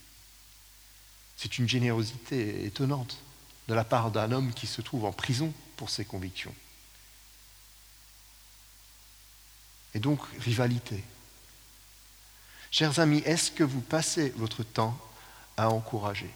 C'est 1.36 1.58
une 1.58 1.67
générosité 1.67 2.65
étonnante 2.65 3.17
de 3.67 3.74
la 3.74 3.84
part 3.84 4.12
d'un 4.12 4.32
homme 4.32 4.54
qui 4.54 4.67
se 4.67 4.82
trouve 4.82 5.06
en 5.06 5.12
prison 5.12 5.54
pour 5.76 5.89
ses 5.89 6.06
convictions. 6.06 6.54
Et 9.93 10.00
donc, 10.00 10.22
rivalité. 10.39 11.04
Chers 12.70 13.00
amis, 13.00 13.20
est-ce 13.26 13.52
que 13.52 13.63
vous 13.63 13.82
passez 13.82 14.30
votre 14.38 14.63
temps 14.63 14.98
à 15.56 15.70
encourager, 15.70 16.30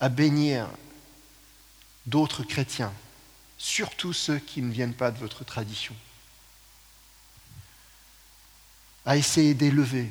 à 0.00 0.08
bénir 0.10 0.68
d'autres 2.04 2.42
chrétiens, 2.42 2.92
surtout 3.56 4.12
ceux 4.12 4.38
qui 4.38 4.60
ne 4.60 4.70
viennent 4.70 4.94
pas 4.94 5.10
de 5.10 5.18
votre 5.18 5.44
tradition? 5.44 5.96
À 9.06 9.16
essayer 9.16 9.54
d'élever 9.54 10.10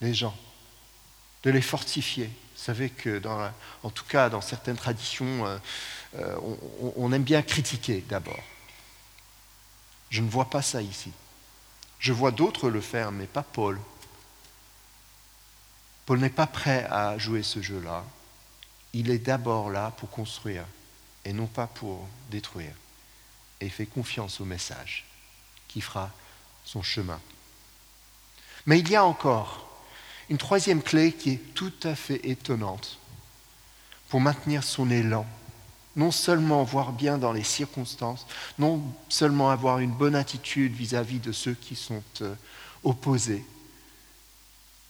les 0.00 0.14
gens, 0.14 0.36
de 1.44 1.50
les 1.50 1.62
fortifier. 1.62 2.26
Vous 2.26 2.62
savez 2.62 2.90
que, 2.90 3.18
dans 3.18 3.50
en 3.82 3.90
tout 3.90 4.04
cas, 4.04 4.28
dans 4.28 4.40
certaines 4.40 4.76
traditions, 4.76 5.46
euh, 5.46 5.58
euh, 6.16 6.36
on, 6.80 6.92
on 6.96 7.12
aime 7.12 7.22
bien 7.22 7.42
critiquer 7.42 8.04
d'abord. 8.08 8.42
Je 10.10 10.20
ne 10.22 10.28
vois 10.28 10.50
pas 10.50 10.62
ça 10.62 10.82
ici. 10.82 11.12
Je 11.98 12.12
vois 12.12 12.32
d'autres 12.32 12.68
le 12.68 12.80
faire, 12.80 13.12
mais 13.12 13.26
pas 13.26 13.42
Paul. 13.42 13.78
Paul 16.04 16.18
n'est 16.18 16.30
pas 16.30 16.46
prêt 16.46 16.86
à 16.90 17.16
jouer 17.18 17.42
ce 17.42 17.62
jeu-là. 17.62 18.04
Il 18.92 19.10
est 19.10 19.18
d'abord 19.18 19.70
là 19.70 19.92
pour 19.96 20.10
construire 20.10 20.64
et 21.24 21.32
non 21.32 21.46
pas 21.46 21.66
pour 21.66 22.06
détruire. 22.30 22.74
et 23.60 23.68
fait 23.68 23.86
confiance 23.86 24.40
au 24.40 24.44
message 24.44 25.04
qui 25.68 25.80
fera 25.80 26.10
son 26.64 26.82
chemin. 26.82 27.20
Mais 28.66 28.78
il 28.78 28.88
y 28.88 28.96
a 28.96 29.04
encore 29.04 29.66
une 30.28 30.38
troisième 30.38 30.82
clé 30.82 31.12
qui 31.12 31.32
est 31.32 31.54
tout 31.54 31.72
à 31.82 31.94
fait 31.94 32.20
étonnante 32.24 32.98
pour 34.08 34.20
maintenir 34.20 34.62
son 34.62 34.90
élan. 34.90 35.26
Non 35.96 36.10
seulement 36.10 36.62
voir 36.64 36.92
bien 36.92 37.18
dans 37.18 37.32
les 37.32 37.44
circonstances, 37.44 38.26
non 38.58 38.82
seulement 39.08 39.50
avoir 39.50 39.78
une 39.78 39.90
bonne 39.90 40.14
attitude 40.14 40.72
vis-à-vis 40.72 41.18
de 41.18 41.32
ceux 41.32 41.54
qui 41.54 41.76
sont 41.76 42.02
euh, 42.22 42.34
opposés, 42.82 43.44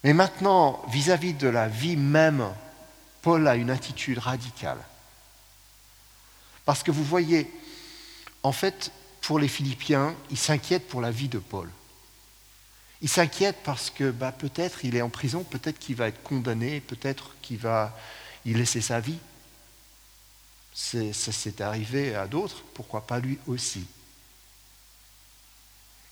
mais 0.05 0.13
maintenant, 0.15 0.85
vis-à-vis 0.89 1.35
de 1.35 1.49
la 1.49 1.69
vie 1.69 1.97
même, 1.97 2.49
Paul 3.23 3.47
a 3.47 3.55
une 3.55 3.71
attitude 3.71 4.19
radicale. 4.19 4.81
Parce 6.65 6.83
que 6.83 6.91
vous 6.91 7.05
voyez, 7.05 7.51
en 8.43 8.53
fait, 8.53 8.91
pour 9.21 9.39
les 9.39 9.49
Philippiens, 9.49 10.15
ils 10.31 10.39
s'inquiètent 10.39 10.89
pour 10.89 11.01
la 11.01 11.11
vie 11.11 11.29
de 11.29 11.39
Paul. 11.39 11.69
Ils 13.03 13.09
s'inquiètent 13.09 13.63
parce 13.65 13.91
que 13.91 14.11
bah, 14.11 14.31
peut-être 14.31 14.85
il 14.85 14.95
est 14.95 15.03
en 15.03 15.09
prison, 15.09 15.43
peut-être 15.43 15.79
qu'il 15.79 15.97
va 15.97 16.07
être 16.07 16.23
condamné, 16.23 16.81
peut-être 16.81 17.35
qu'il 17.43 17.59
va 17.59 17.97
y 18.47 18.55
laisser 18.55 18.81
sa 18.81 19.01
vie. 19.01 19.19
ça 20.73 21.33
s'est 21.33 21.61
arrivé 21.61 22.15
à 22.15 22.29
d'autres, 22.29 22.63
pourquoi 22.75 23.05
pas 23.07 23.19
lui 23.19 23.39
aussi. 23.49 23.85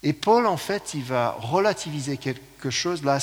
Et 0.03 0.13
Paul, 0.13 0.47
en 0.47 0.57
fait, 0.57 0.95
il 0.95 1.05
va 1.05 1.33
relativiser 1.33 2.17
quelque 2.17 2.71
chose 2.71 3.05
là, 3.05 3.19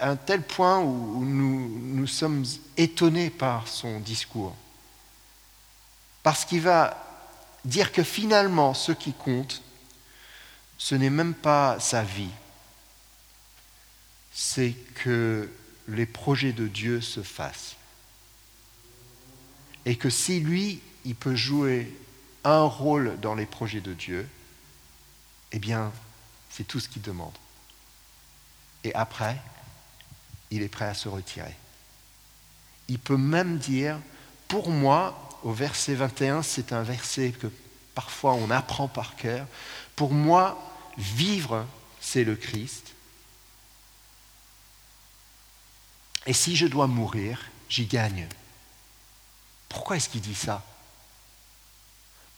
à 0.00 0.10
un 0.10 0.16
tel 0.16 0.42
point 0.42 0.78
où 0.78 1.24
nous 1.24 2.06
sommes 2.06 2.44
étonnés 2.76 3.30
par 3.30 3.68
son 3.68 4.00
discours. 4.00 4.56
Parce 6.22 6.44
qu'il 6.44 6.62
va 6.62 6.96
dire 7.64 7.92
que 7.92 8.02
finalement, 8.02 8.74
ce 8.74 8.92
qui 8.92 9.12
compte, 9.12 9.60
ce 10.78 10.94
n'est 10.94 11.10
même 11.10 11.34
pas 11.34 11.78
sa 11.80 12.02
vie, 12.02 12.30
c'est 14.38 14.74
que 14.96 15.50
les 15.88 16.04
projets 16.04 16.52
de 16.52 16.68
Dieu 16.68 17.00
se 17.00 17.22
fassent. 17.22 17.74
Et 19.86 19.96
que 19.96 20.10
si 20.10 20.40
lui, 20.40 20.82
il 21.06 21.14
peut 21.14 21.34
jouer 21.34 21.90
un 22.44 22.64
rôle 22.64 23.18
dans 23.20 23.34
les 23.34 23.46
projets 23.46 23.80
de 23.80 23.94
Dieu, 23.94 24.28
eh 25.52 25.58
bien, 25.58 25.90
c'est 26.50 26.64
tout 26.64 26.80
ce 26.80 26.90
qu'il 26.90 27.00
demande. 27.00 27.32
Et 28.84 28.94
après, 28.94 29.40
il 30.50 30.60
est 30.60 30.68
prêt 30.68 30.84
à 30.84 30.94
se 30.94 31.08
retirer. 31.08 31.56
Il 32.88 32.98
peut 32.98 33.16
même 33.16 33.56
dire, 33.56 33.98
pour 34.48 34.68
moi, 34.68 35.30
au 35.44 35.54
verset 35.54 35.94
21, 35.94 36.42
c'est 36.42 36.74
un 36.74 36.82
verset 36.82 37.32
que 37.32 37.46
parfois 37.94 38.34
on 38.34 38.50
apprend 38.50 38.86
par 38.86 39.16
cœur, 39.16 39.46
pour 39.94 40.12
moi, 40.12 40.60
vivre, 40.98 41.66
c'est 42.02 42.22
le 42.24 42.36
Christ. 42.36 42.95
Et 46.26 46.32
si 46.32 46.56
je 46.56 46.66
dois 46.66 46.86
mourir, 46.86 47.40
j'y 47.68 47.86
gagne. 47.86 48.28
Pourquoi 49.68 49.96
est-ce 49.96 50.08
qu'il 50.08 50.20
dit 50.20 50.34
ça? 50.34 50.64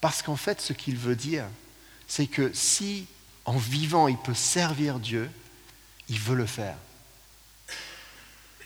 Parce 0.00 0.22
qu'en 0.22 0.36
fait, 0.36 0.60
ce 0.60 0.72
qu'il 0.72 0.96
veut 0.96 1.16
dire, 1.16 1.46
c'est 2.06 2.26
que 2.26 2.52
si 2.52 3.06
en 3.44 3.56
vivant 3.56 4.08
il 4.08 4.18
peut 4.18 4.34
servir 4.34 5.00
Dieu, 5.00 5.30
il 6.08 6.20
veut 6.20 6.36
le 6.36 6.46
faire. 6.46 6.76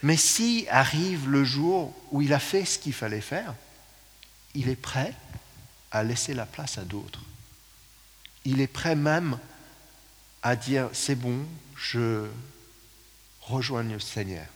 Mais 0.02 0.16
si 0.16 0.66
arrive 0.68 1.28
le 1.28 1.44
jour 1.44 1.94
où 2.10 2.22
il 2.22 2.32
a 2.32 2.40
fait 2.40 2.64
ce 2.64 2.78
qu'il 2.78 2.92
fallait 2.92 3.20
faire, 3.20 3.54
il 4.54 4.68
est 4.68 4.76
prêt 4.76 5.14
à 5.92 6.02
laisser 6.02 6.34
la 6.34 6.46
place 6.46 6.78
à 6.78 6.82
d'autres. 6.82 7.22
Il 8.44 8.60
est 8.60 8.66
prêt 8.66 8.96
même 8.96 9.38
à 10.42 10.56
dire, 10.56 10.88
c'est 10.92 11.14
bon, 11.14 11.46
je 11.76 12.26
rejoins 13.42 13.84
le 13.84 14.00
Seigneur. 14.00 14.46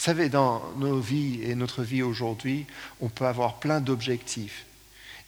Vous 0.00 0.06
savez, 0.06 0.30
dans 0.30 0.62
nos 0.78 0.98
vies 0.98 1.42
et 1.42 1.54
notre 1.54 1.82
vie 1.82 2.02
aujourd'hui, 2.02 2.64
on 3.02 3.10
peut 3.10 3.26
avoir 3.26 3.60
plein 3.60 3.82
d'objectifs 3.82 4.64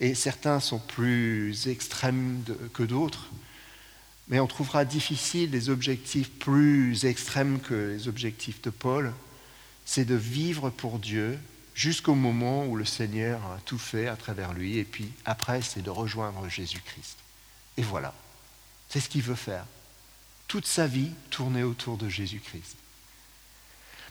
et 0.00 0.14
certains 0.14 0.61
sont 0.61 0.78
plus 0.78 1.68
extrêmes 1.68 2.42
que 2.72 2.82
d'autres, 2.82 3.28
mais 4.28 4.40
on 4.40 4.46
trouvera 4.46 4.87
difficile 4.87 5.50
des 5.50 5.68
objectifs 5.68 6.30
plus 6.30 7.04
extrêmes 7.04 7.61
que 7.61 7.74
les 7.74 8.08
objectifs 8.08 8.62
de 8.62 8.70
Paul, 8.70 9.12
c'est 9.85 10.06
de 10.06 10.14
vivre 10.14 10.70
pour 10.70 10.98
Dieu 10.98 11.38
jusqu'au 11.74 12.14
moment 12.14 12.64
où 12.64 12.74
le 12.74 12.87
Seigneur 12.87 13.44
a 13.44 13.61
tout 13.66 13.76
fait 13.76 14.06
à 14.06 14.16
travers 14.16 14.54
lui, 14.54 14.78
et 14.78 14.85
puis 14.85 15.12
après 15.26 15.61
c'est 15.61 15.82
de 15.82 15.90
rejoindre 15.90 16.48
Jésus-Christ. 16.48 17.18
Et 17.76 17.82
voilà, 17.82 18.14
c'est 18.88 19.00
ce 19.00 19.11
qu'il 19.11 19.20
veut 19.20 19.35
faire. 19.35 19.66
Toute 20.48 20.66
sa 20.66 20.87
vie 20.87 21.11
tournée 21.28 21.62
autour 21.62 21.98
de 21.98 22.08
Jésus-Christ. 22.08 22.76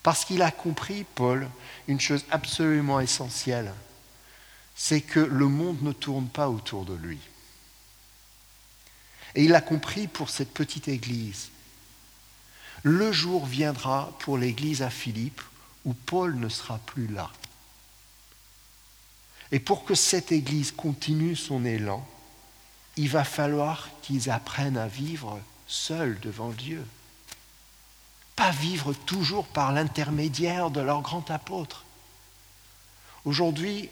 Parce 0.04 0.26
qu'il 0.26 0.42
a 0.42 0.52
compris, 0.52 1.06
Paul, 1.16 1.50
une 1.88 2.00
chose 2.00 2.26
absolument 2.32 3.00
essentielle, 3.00 3.74
c'est 4.76 5.02
que 5.02 5.20
le 5.20 5.48
monde 5.48 5.82
ne 5.82 5.92
tourne 5.92 6.28
pas 6.28 6.50
autour 6.50 6.86
de 6.86 6.96
lui. 6.96 7.20
Et 9.36 9.44
il 9.44 9.54
a 9.54 9.62
compris 9.62 10.08
pour 10.08 10.30
cette 10.30 10.54
petite 10.54 10.88
église. 10.88 11.50
Le 12.84 13.12
jour 13.12 13.46
viendra 13.46 14.12
pour 14.20 14.38
l'église 14.38 14.82
à 14.82 14.90
Philippe 14.90 15.42
où 15.86 15.94
Paul 15.94 16.36
ne 16.36 16.50
sera 16.50 16.80
plus 16.80 17.08
là. 17.08 17.32
Et 19.52 19.60
pour 19.60 19.86
que 19.86 19.96
cette 19.96 20.32
église 20.32 20.72
continue 20.72 21.36
son 21.36 21.66
élan, 21.66 22.08
il 22.98 23.10
va 23.10 23.24
falloir 23.24 23.90
qu'ils 24.02 24.30
apprennent 24.30 24.78
à 24.78 24.88
vivre 24.88 25.40
seuls 25.68 26.20
devant 26.22 26.50
Dieu. 26.50 26.86
Pas 28.36 28.52
vivre 28.52 28.94
toujours 28.94 29.48
par 29.48 29.72
l'intermédiaire 29.72 30.72
de 30.72 30.82
leur 30.82 31.02
grand 31.02 31.30
apôtre. 31.30 31.86
Aujourd'hui, 33.26 33.89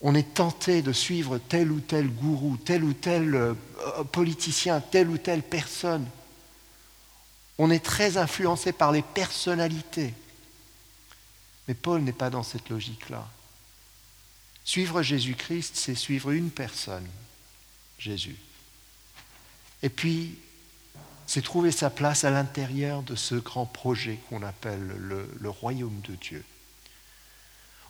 on 0.00 0.14
est 0.14 0.34
tenté 0.34 0.80
de 0.82 0.92
suivre 0.92 1.38
tel 1.38 1.72
ou 1.72 1.80
tel 1.80 2.08
gourou, 2.08 2.56
tel 2.56 2.84
ou 2.84 2.92
tel 2.92 3.34
euh, 3.34 3.54
politicien, 4.12 4.80
telle 4.80 5.08
ou 5.08 5.18
telle 5.18 5.42
personne. 5.42 6.06
On 7.58 7.70
est 7.70 7.84
très 7.84 8.16
influencé 8.16 8.72
par 8.72 8.92
les 8.92 9.02
personnalités. 9.02 10.14
Mais 11.66 11.74
Paul 11.74 12.02
n'est 12.02 12.12
pas 12.12 12.30
dans 12.30 12.44
cette 12.44 12.68
logique-là. 12.68 13.28
Suivre 14.64 15.02
Jésus-Christ, 15.02 15.72
c'est 15.74 15.94
suivre 15.94 16.30
une 16.30 16.50
personne, 16.50 17.06
Jésus. 17.98 18.36
Et 19.82 19.88
puis, 19.88 20.38
c'est 21.28 21.42
trouver 21.42 21.70
sa 21.70 21.90
place 21.90 22.24
à 22.24 22.30
l'intérieur 22.30 23.02
de 23.02 23.14
ce 23.14 23.34
grand 23.34 23.66
projet 23.66 24.18
qu'on 24.28 24.42
appelle 24.42 24.86
le, 24.86 25.50
royaume 25.50 26.00
de 26.00 26.14
Dieu. 26.14 26.42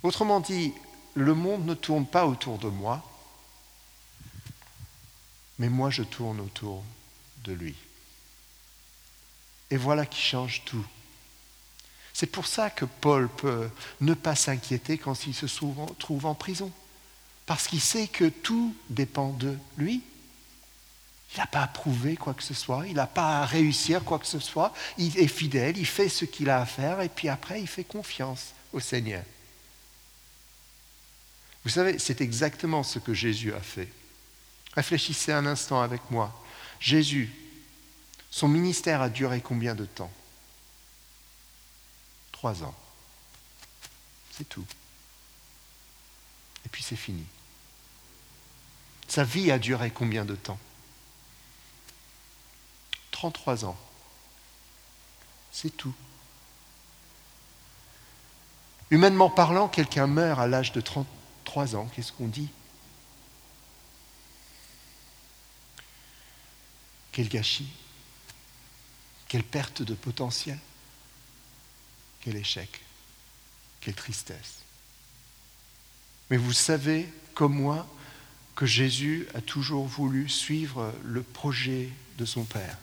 Autrement 0.03 0.40
dit, 0.40 0.74
le 1.14 1.35
monde 1.35 1.64
ne 1.64 1.74
tourne 1.74 2.05
pas 2.05 2.27
autour 2.27 2.59
de 2.59 2.66
moi, 2.66 3.09
mais 5.61 5.68
moi 5.68 5.88
je 5.88 6.03
tourne 6.03 6.40
autour 6.40 6.83
de 7.44 7.53
lui. 7.53 7.77
Et 9.70 9.77
voilà 9.77 10.05
qui 10.05 10.20
change 10.20 10.62
tout. 10.64 10.85
C'est 12.12 12.27
pour 12.27 12.46
ça 12.48 12.70
que 12.70 12.87
Paul 12.87 13.29
peut 13.29 13.70
ne 14.01 14.14
pas 14.14 14.35
s'inquiéter 14.35 14.98
quand 14.98 15.29
il 15.29 15.35
se 15.35 15.46
trouve 15.46 16.27
en 16.27 16.35
prison, 16.35 16.72
parce 17.46 17.68
qu'il 17.68 17.81
sait 17.81 18.09
que 18.09 18.29
tout 18.29 18.74
dépend 18.90 19.31
de 19.31 19.57
lui. 19.77 20.03
Il 21.35 21.38
n'a 21.38 21.47
pas 21.47 21.62
à 21.62 21.69
prouver 21.69 22.17
quoi 22.17 22.35
que 22.35 22.43
ce 22.43 22.55
soit, 22.55 22.87
il 22.87 22.95
n'a 22.95 23.07
pas 23.07 23.41
à 23.41 23.47
réussir 23.47 24.03
quoi 24.03 24.19
que 24.19 24.27
ce 24.27 24.38
soit, 24.38 24.73
il 24.97 25.19
est 25.19 25.29
fidèle, 25.29 25.77
il 25.77 25.87
fait 25.87 26.09
ce 26.09 26.25
qu'il 26.25 26.49
a 26.49 26.61
à 26.61 26.67
faire, 26.67 27.01
et 27.01 27.09
puis 27.09 27.29
après 27.29 27.61
il 27.61 27.67
fait 27.67 27.85
confiance 27.85 28.55
au 28.73 28.81
Seigneur. 28.81 29.23
Vous 31.64 31.71
savez, 31.71 31.99
c'est 31.99 32.23
exactement 32.23 32.83
ce 32.83 32.99
que 32.99 33.12
Jésus 33.12 33.53
a 33.53 33.61
fait. 33.61 33.88
Réfléchissez 34.75 35.33
un 35.33 35.45
instant 35.45 35.83
avec 35.83 36.11
moi. 36.11 36.43
Jésus, 36.81 37.31
son 38.31 38.49
ministère 38.49 39.03
a 39.03 39.11
duré 39.11 39.41
combien 39.41 39.75
de 39.75 39.85
temps? 39.85 40.12
Trois 42.33 42.62
ans. 42.62 42.75
C'est 44.33 44.49
tout. 44.49 44.64
Et 46.64 46.69
puis 46.69 46.83
c'est 46.83 46.97
fini. 46.97 47.25
Sa 49.09 49.25
vie 49.25 49.51
a 49.51 49.59
duré 49.59 49.91
combien 49.91 50.25
de 50.25 50.37
temps? 50.37 50.59
33 53.18 53.64
ans. 53.64 53.76
C'est 55.50 55.76
tout. 55.76 55.94
Humainement 58.92 59.28
parlant, 59.28 59.66
quelqu'un 59.66 60.07
meurt 60.07 60.38
à 60.38 60.46
l'âge 60.46 60.70
de 60.70 60.81
30, 60.81 61.04
trois 61.44 61.74
ans, 61.74 61.90
qu'est-ce 61.96 62.12
qu'on 62.12 62.28
dit? 62.28 62.48
Quel 67.11 67.28
gâchis, 67.28 67.72
quelle 69.26 69.42
perte 69.42 69.83
de 69.83 69.94
potentiel, 69.94 70.61
quel 72.20 72.37
échec, 72.37 72.70
quelle 73.81 73.96
tristesse. 73.96 74.61
Mais 76.31 76.37
vous 76.37 76.52
savez, 76.52 77.12
comme 77.35 77.57
moi, 77.57 77.85
que 78.54 78.64
Jésus 78.64 79.26
a 79.35 79.40
toujours 79.40 79.87
voulu 79.87 80.28
suivre 80.28 80.94
le 81.02 81.24
projet 81.24 81.90
de 82.16 82.24
son 82.24 82.44
Père. 82.44 82.78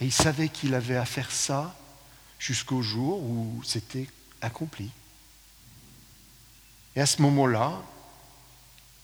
Et 0.00 0.06
il 0.06 0.12
savait 0.12 0.48
qu'il 0.48 0.74
avait 0.74 0.96
à 0.96 1.06
faire 1.06 1.30
ça 1.30 1.74
jusqu'au 2.38 2.82
jour 2.82 3.22
où 3.22 3.62
c'était 3.64 4.08
accompli. 4.40 4.90
Et 6.94 7.00
à 7.00 7.06
ce 7.06 7.22
moment-là, 7.22 7.82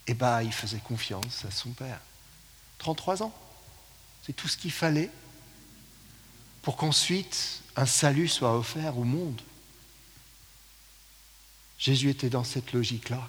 eh 0.06 0.14
ben, 0.14 0.42
il 0.42 0.52
faisait 0.52 0.78
confiance 0.78 1.44
à 1.44 1.50
son 1.50 1.70
Père. 1.70 2.00
33 2.78 3.22
ans, 3.22 3.34
c'est 4.24 4.32
tout 4.32 4.48
ce 4.48 4.56
qu'il 4.56 4.72
fallait 4.72 5.10
pour 6.62 6.76
qu'ensuite 6.76 7.60
un 7.76 7.86
salut 7.86 8.28
soit 8.28 8.56
offert 8.56 8.98
au 8.98 9.04
monde. 9.04 9.40
Jésus 11.78 12.10
était 12.10 12.30
dans 12.30 12.44
cette 12.44 12.72
logique-là. 12.72 13.28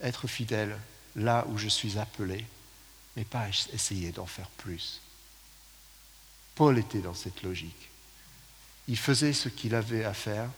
Être 0.00 0.28
fidèle 0.28 0.78
là 1.16 1.44
où 1.48 1.58
je 1.58 1.68
suis 1.68 1.98
appelé, 1.98 2.46
mais 3.16 3.24
pas 3.24 3.48
essayer 3.72 4.12
d'en 4.12 4.26
faire 4.26 4.48
plus. 4.50 5.00
Paul 6.58 6.76
était 6.76 6.98
dans 6.98 7.14
cette 7.14 7.44
logique. 7.44 7.88
Il 8.88 8.98
faisait 8.98 9.32
ce 9.32 9.48
qu'il 9.48 9.76
avait 9.76 10.04
à 10.04 10.12
faire 10.12 10.50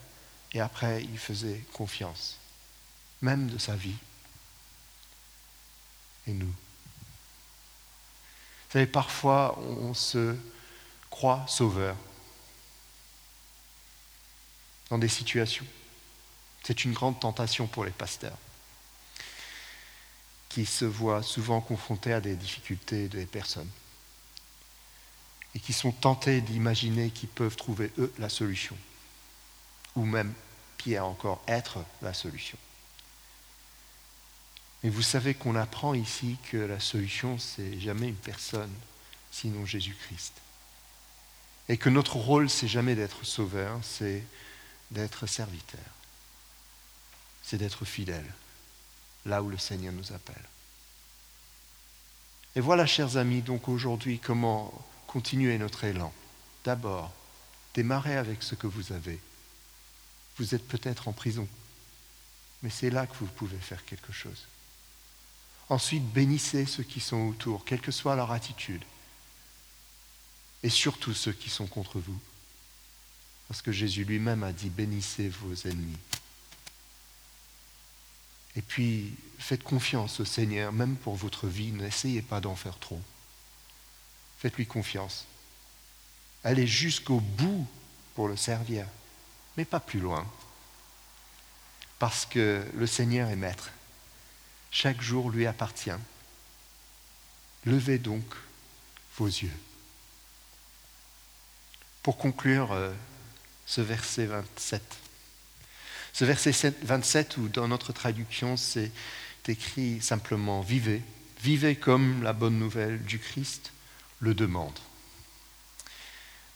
et 0.51 0.59
après 0.59 1.03
il 1.03 1.19
faisait 1.19 1.63
confiance, 1.75 2.39
même 3.21 3.49
de 3.49 3.59
sa 3.59 3.77
vie. 3.77 3.99
Et 6.27 6.33
nous 6.33 6.47
Vous 6.47 6.55
savez, 8.73 8.87
parfois 8.87 9.59
on 9.59 9.93
se 9.93 10.35
croit 11.11 11.45
sauveur 11.47 11.95
dans 14.89 14.97
des 14.97 15.07
situations. 15.07 15.67
C'est 16.63 16.87
une 16.87 16.95
grande 16.95 17.21
tentation 17.21 17.67
pour 17.67 17.85
les 17.85 17.91
pasteurs 17.91 18.39
qui 20.49 20.65
se 20.65 20.87
voient 20.87 21.23
souvent 21.23 21.61
confrontés 21.61 22.15
à 22.15 22.23
des 22.23 22.37
difficultés 22.37 23.09
des 23.09 23.27
personnes 23.27 23.69
et 25.55 25.61
qui 25.61 25.73
sont 25.73 25.93
tentés 25.93 26.41
d'imaginer 26.41 27.11
qu'ils 27.11 27.29
peuvent 27.29 27.57
trouver 27.57 27.91
eux 27.99 28.13
la 28.19 28.29
solution, 28.29 28.77
ou 29.97 30.05
même, 30.05 30.33
pire 30.77 31.07
encore, 31.07 31.43
être 31.49 31.79
la 32.03 32.15
solution. 32.15 32.59
Mais 34.83 34.91
vous 34.91 35.03
savez 35.03 35.35
qu'on 35.35 35.57
apprend 35.57 35.95
ici 35.95 36.37
que 36.51 36.57
la 36.57 36.81
solution, 36.81 37.39
c'est 37.39 37.79
jamais 37.79 38.09
une 38.09 38.15
personne, 38.15 38.73
sinon 39.31 39.67
Jésus-Christ. 39.67 40.33
Et 41.69 41.77
que 41.77 41.91
notre 41.91 42.17
rôle, 42.17 42.49
c'est 42.49 42.69
jamais 42.69 42.95
d'être 42.95 43.25
sauveur, 43.25 43.79
c'est 43.83 44.25
d'être 44.91 45.27
serviteur. 45.27 45.81
C'est 47.43 47.59
d'être 47.59 47.85
fidèle 47.85 48.33
là 49.27 49.43
où 49.43 49.51
le 49.51 49.59
Seigneur 49.59 49.93
nous 49.93 50.13
appelle. 50.13 50.49
Et 52.57 52.61
voilà, 52.61 52.87
chers 52.87 53.17
amis, 53.17 53.43
donc 53.43 53.69
aujourd'hui, 53.69 54.19
comment 54.19 54.73
continuer 55.11 55.59
notre 55.59 55.83
élan. 55.83 56.13
D'abord, 56.63 57.13
démarrez 57.75 58.17
avec 58.17 58.45
ce 58.45 58.55
que 58.55 58.69
vous 58.69 58.93
avez. 58.93 59.19
Vous 60.39 60.55
êtes 60.55 60.67
peut-être 60.69 61.09
en 61.09 61.13
prison, 61.13 61.49
mais 62.63 62.71
c'est 62.71 62.91
là 62.91 63.09
que 63.09 63.17
vous 63.17 63.27
pouvez 63.27 63.59
faire 63.59 63.85
quelque 63.85 64.13
chose. 64.13 64.47
Ensuite, 65.69 66.05
bénissez 66.13 66.65
ceux 66.65 66.85
qui 66.85 67.01
sont 67.01 67.27
autour, 67.27 67.65
quelle 67.65 67.81
que 67.81 67.91
soit 67.91 68.15
leur 68.15 68.31
attitude. 68.31 68.85
Et 70.63 70.71
surtout 70.71 71.13
ceux 71.13 71.33
qui 71.33 71.51
sont 71.51 71.67
contre 71.67 71.99
vous. 71.99 72.21
Parce 73.49 73.63
que 73.63 73.73
Jésus 73.73 74.05
lui-même 74.05 74.45
a 74.45 74.53
dit, 74.53 74.71
bénissez 74.71 75.29
vos 75.29 75.55
ennemis. 75.69 75.99
Et 78.55 78.63
puis, 78.63 79.13
faites 79.41 79.65
confiance 79.65 80.21
au 80.21 80.25
Seigneur, 80.25 80.73
même 80.73 80.95
pour 80.95 81.17
votre 81.17 81.49
vie. 81.49 81.73
N'essayez 81.73 82.23
pas 82.23 82.41
d'en 82.41 82.55
faire 82.55 82.79
trop. 82.79 83.01
Faites-lui 84.41 84.67
confiance. 84.67 85.27
Allez 86.45 86.67
jusqu'au 86.67 87.21
bout 87.21 87.67
pour 88.15 88.27
le 88.27 88.37
servir, 88.37 88.87
mais 89.57 89.67
pas 89.67 89.81
plus 89.81 90.01
loin. 90.01 90.27
Parce 91.99 92.25
que 92.25 92.67
le 92.75 92.87
Seigneur 92.87 93.29
est 93.29 93.37
maître. 93.37 93.71
Chaque 94.71 95.03
jour 95.03 95.31
lui 95.31 95.47
appartient. 95.47 95.91
Levez 97.67 97.99
donc 97.99 98.25
vos 99.19 99.27
yeux. 99.27 99.53
Pour 102.03 102.17
conclure 102.17 102.73
euh, 102.73 102.95
ce 103.67 103.83
verset 103.83 104.25
27. 104.25 104.83
Ce 106.15 106.25
verset 106.25 106.75
27 106.83 107.37
où 107.37 107.49
dans 107.49 107.69
notre 107.69 107.93
traduction 107.93 108.57
c'est 108.57 108.91
écrit 109.47 110.01
simplement 110.01 110.61
vivez, 110.61 111.03
vivez 111.43 111.77
comme 111.77 112.23
la 112.23 112.33
bonne 112.33 112.59
nouvelle 112.59 113.03
du 113.03 113.19
Christ 113.19 113.73
le 114.21 114.35
demande. 114.35 114.79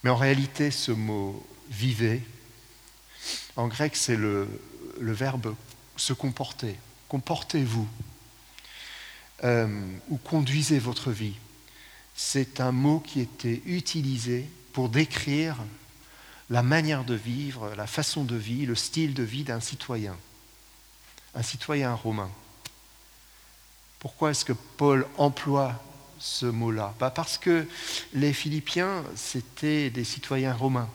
Mais 0.03 0.09
en 0.09 0.15
réalité 0.15 0.71
ce 0.71 0.91
mot 0.91 1.45
vivez, 1.69 2.21
en 3.55 3.67
grec 3.67 3.95
c'est 3.95 4.15
le, 4.15 4.47
verbe 4.99 5.55
se 5.97 6.13
comporter, 6.13 6.75
comportez-vous 7.09 7.87
euh, 9.43 9.97
ou 10.09 10.17
conduisez 10.17 10.79
votre 10.79 11.11
vie. 11.11 11.35
C'est 12.15 12.61
un 12.61 12.71
mot 12.71 12.99
qui 12.99 13.19
était 13.19 13.61
utilisé 13.65 14.49
pour 14.71 14.89
décrire 14.89 15.57
la 16.49 16.63
manière 16.63 17.03
de 17.03 17.15
vivre, 17.15 17.73
la 17.75 17.87
façon 17.87 18.23
de 18.23 18.35
vie, 18.35 18.65
le 18.65 18.75
style 18.75 19.13
de 19.13 19.23
vie 19.23 19.43
d'un 19.43 19.59
citoyen, 19.59 20.15
un 21.33 21.41
citoyen 21.41 21.93
romain. 21.93 22.29
Pourquoi 23.99 24.31
est-ce 24.31 24.45
que 24.45 24.53
Paul 24.53 25.07
emploie 25.17 25.81
ce 26.19 26.45
mot-là 26.45 26.93
Parce 26.99 27.37
que 27.37 27.67
les 28.13 28.33
Philippiens, 28.33 29.03
c'était 29.15 29.89
des 29.89 30.03
citoyens 30.03 30.53
romains. 30.53 30.89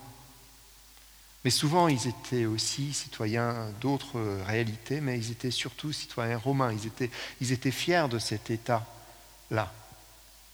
Mais 1.44 1.50
souvent, 1.50 1.88
ils 1.88 2.06
étaient 2.06 2.44
aussi 2.44 2.92
citoyens 2.92 3.70
d'autres 3.80 4.20
réalités, 4.46 5.00
mais 5.00 5.18
ils 5.18 5.30
étaient 5.30 5.50
surtout 5.50 5.92
citoyens 5.92 6.38
romains. 6.38 6.72
Ils 6.72 6.86
étaient, 6.86 7.10
ils 7.40 7.52
étaient 7.52 7.70
fiers 7.70 8.06
de 8.10 8.18
cet 8.18 8.50
état-là, 8.50 9.72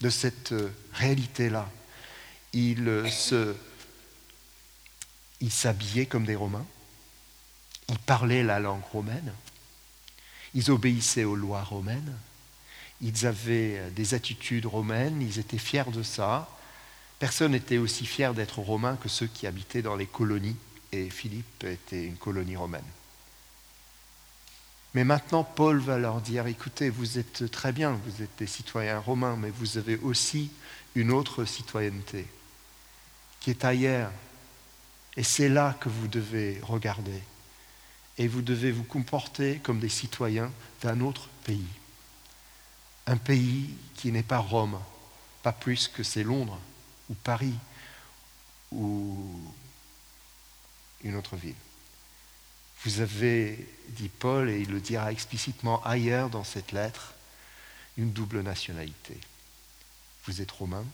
de 0.01 0.11
cette 0.11 0.55
réalité-là. 0.93 1.69
Ils 2.53 3.11
se 3.11 3.55
ils 5.41 5.53
s'habillaient 5.53 6.07
comme 6.07 6.25
des 6.25 6.37
Romains, 6.37 6.67
ils 7.89 7.99
parlaient 7.99 8.43
la 8.43 8.61
langue 8.61 8.85
romaine, 8.93 9.33
ils 10.55 10.71
obéissaient 10.71 11.25
aux 11.25 11.37
lois 11.37 11.63
romaines, 11.63 12.17
ils 13.01 13.27
avaient 13.27 13.91
des 13.91 14.15
attitudes 14.15 14.67
romaines, 14.67 15.21
ils 15.21 15.39
étaient 15.39 15.59
fiers 15.59 15.91
de 15.93 16.03
ça. 16.03 16.49
Personne 17.19 17.53
n'était 17.53 17.79
aussi 17.79 18.07
fier 18.07 18.35
d'être 18.35 18.59
romain 18.59 18.97
que 18.97 19.09
ceux 19.09 19.27
qui 19.27 19.47
habitaient 19.47 19.83
dans 19.83 19.97
les 19.97 20.07
colonies, 20.07 20.57
et 20.93 21.11
Philippe 21.11 21.65
était 21.65 22.05
une 22.05 22.17
colonie 22.17 22.57
romaine. 22.57 22.85
Mais 24.95 25.05
maintenant, 25.05 25.45
Paul 25.45 25.79
va 25.79 25.99
leur 25.99 26.21
dire, 26.23 26.47
écoutez, 26.47 26.89
vous 26.89 27.19
êtes 27.19 27.51
très 27.51 27.73
bien, 27.73 27.93
vous 28.07 28.23
êtes 28.23 28.39
des 28.39 28.47
citoyens 28.47 28.99
romains, 28.99 29.37
mais 29.37 29.51
vous 29.51 29.77
avez 29.77 29.97
aussi 29.99 30.51
une 30.95 31.13
autre 31.13 31.45
citoyenneté 31.45 32.27
qui 33.41 33.51
est 33.51 33.65
ailleurs, 33.65 34.11
et 35.17 35.23
c'est 35.23 35.49
là 35.49 35.77
que 35.81 35.89
vous 35.89 36.09
devez 36.09 36.59
regarder. 36.63 37.23
Et 38.19 38.29
vous 38.29 38.43
devez 38.43 38.73
vous 38.73 38.85
comporter 38.85 39.61
comme 39.63 39.79
des 39.79 39.89
citoyens 39.89 40.51
d'un 40.83 41.01
autre 41.01 41.29
pays. 41.45 41.67
Un 43.07 43.17
pays 43.17 43.75
qui 43.95 44.11
n'est 44.11 44.23
pas 44.23 44.39
Rome, 44.39 44.81
pas 45.43 45.53
plus 45.53 45.89
que 45.89 46.03
c'est 46.03 46.25
Londres 46.25 46.59
ou 47.09 47.15
Paris 47.15 47.55
ou 48.73 49.17
une 51.03 51.17
autre 51.17 51.37
ville. 51.37 51.55
Vous 52.85 53.01
avez, 53.01 53.67
dit 53.89 54.09
Paul, 54.09 54.51
et 54.51 54.61
il 54.61 54.71
le 54.71 54.81
dira 54.81 55.11
explicitement 55.13 55.83
ailleurs 55.85 56.31
dans 56.31 56.45
cette 56.45 56.73
lettre, 56.73 57.15
une 57.97 58.13
double 58.13 58.43
nationalité. 58.43 59.19
Vous 60.25 60.41
êtes 60.41 60.51
romain, 60.51 60.85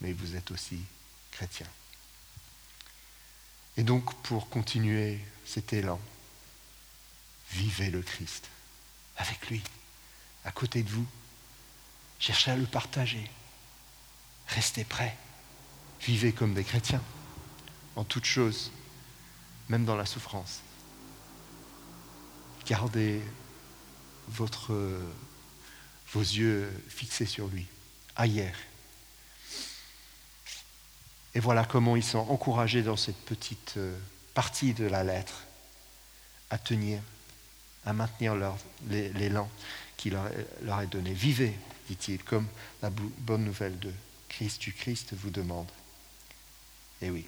mais 0.00 0.12
vous 0.12 0.36
êtes 0.36 0.50
aussi 0.50 0.78
chrétien. 1.30 1.66
Et 3.76 3.82
donc, 3.82 4.14
pour 4.22 4.48
continuer 4.48 5.18
cet 5.44 5.72
élan, 5.72 5.98
vivez 7.50 7.90
le 7.90 8.02
Christ 8.02 8.48
avec 9.16 9.48
lui, 9.48 9.62
à 10.44 10.52
côté 10.52 10.82
de 10.82 10.90
vous. 10.90 11.06
Cherchez 12.18 12.50
à 12.50 12.56
le 12.56 12.66
partager. 12.66 13.28
Restez 14.48 14.84
prêts. 14.84 15.16
Vivez 16.00 16.32
comme 16.32 16.54
des 16.54 16.64
chrétiens, 16.64 17.02
en 17.94 18.04
toutes 18.04 18.24
choses, 18.24 18.72
même 19.68 19.84
dans 19.84 19.96
la 19.96 20.06
souffrance. 20.06 20.60
Gardez 22.66 23.22
vos 24.28 24.48
yeux 26.14 26.70
fixés 26.88 27.26
sur 27.26 27.46
lui, 27.48 27.66
ailleurs. 28.16 28.56
Et 31.34 31.40
voilà 31.40 31.64
comment 31.64 31.96
ils 31.96 32.04
sont 32.04 32.18
encouragés 32.18 32.82
dans 32.82 32.96
cette 32.96 33.24
petite 33.24 33.74
euh, 33.78 33.96
partie 34.34 34.74
de 34.74 34.84
la 34.84 35.02
lettre 35.02 35.44
à 36.50 36.58
tenir, 36.58 37.00
à 37.86 37.92
maintenir 37.94 38.34
l'élan 38.88 39.48
qu'il 40.02 40.18
leur, 40.62 40.80
est 40.80 40.86
donné. 40.88 41.12
Vivez, 41.12 41.54
dit-il, 41.88 42.22
comme 42.24 42.48
la 42.82 42.90
bonne 42.90 43.44
nouvelle 43.44 43.78
de 43.78 43.92
Christ 44.28 44.60
du 44.60 44.72
Christ 44.72 45.14
vous 45.14 45.30
demande. 45.30 45.68
Et 47.00 47.10
oui, 47.10 47.26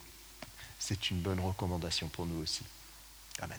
c'est 0.79 1.11
une 1.11 1.21
bonne 1.21 1.39
recommandation 1.39 2.09
pour 2.09 2.27
nous 2.27 2.43
aussi. 2.43 2.65
Amen. 3.41 3.59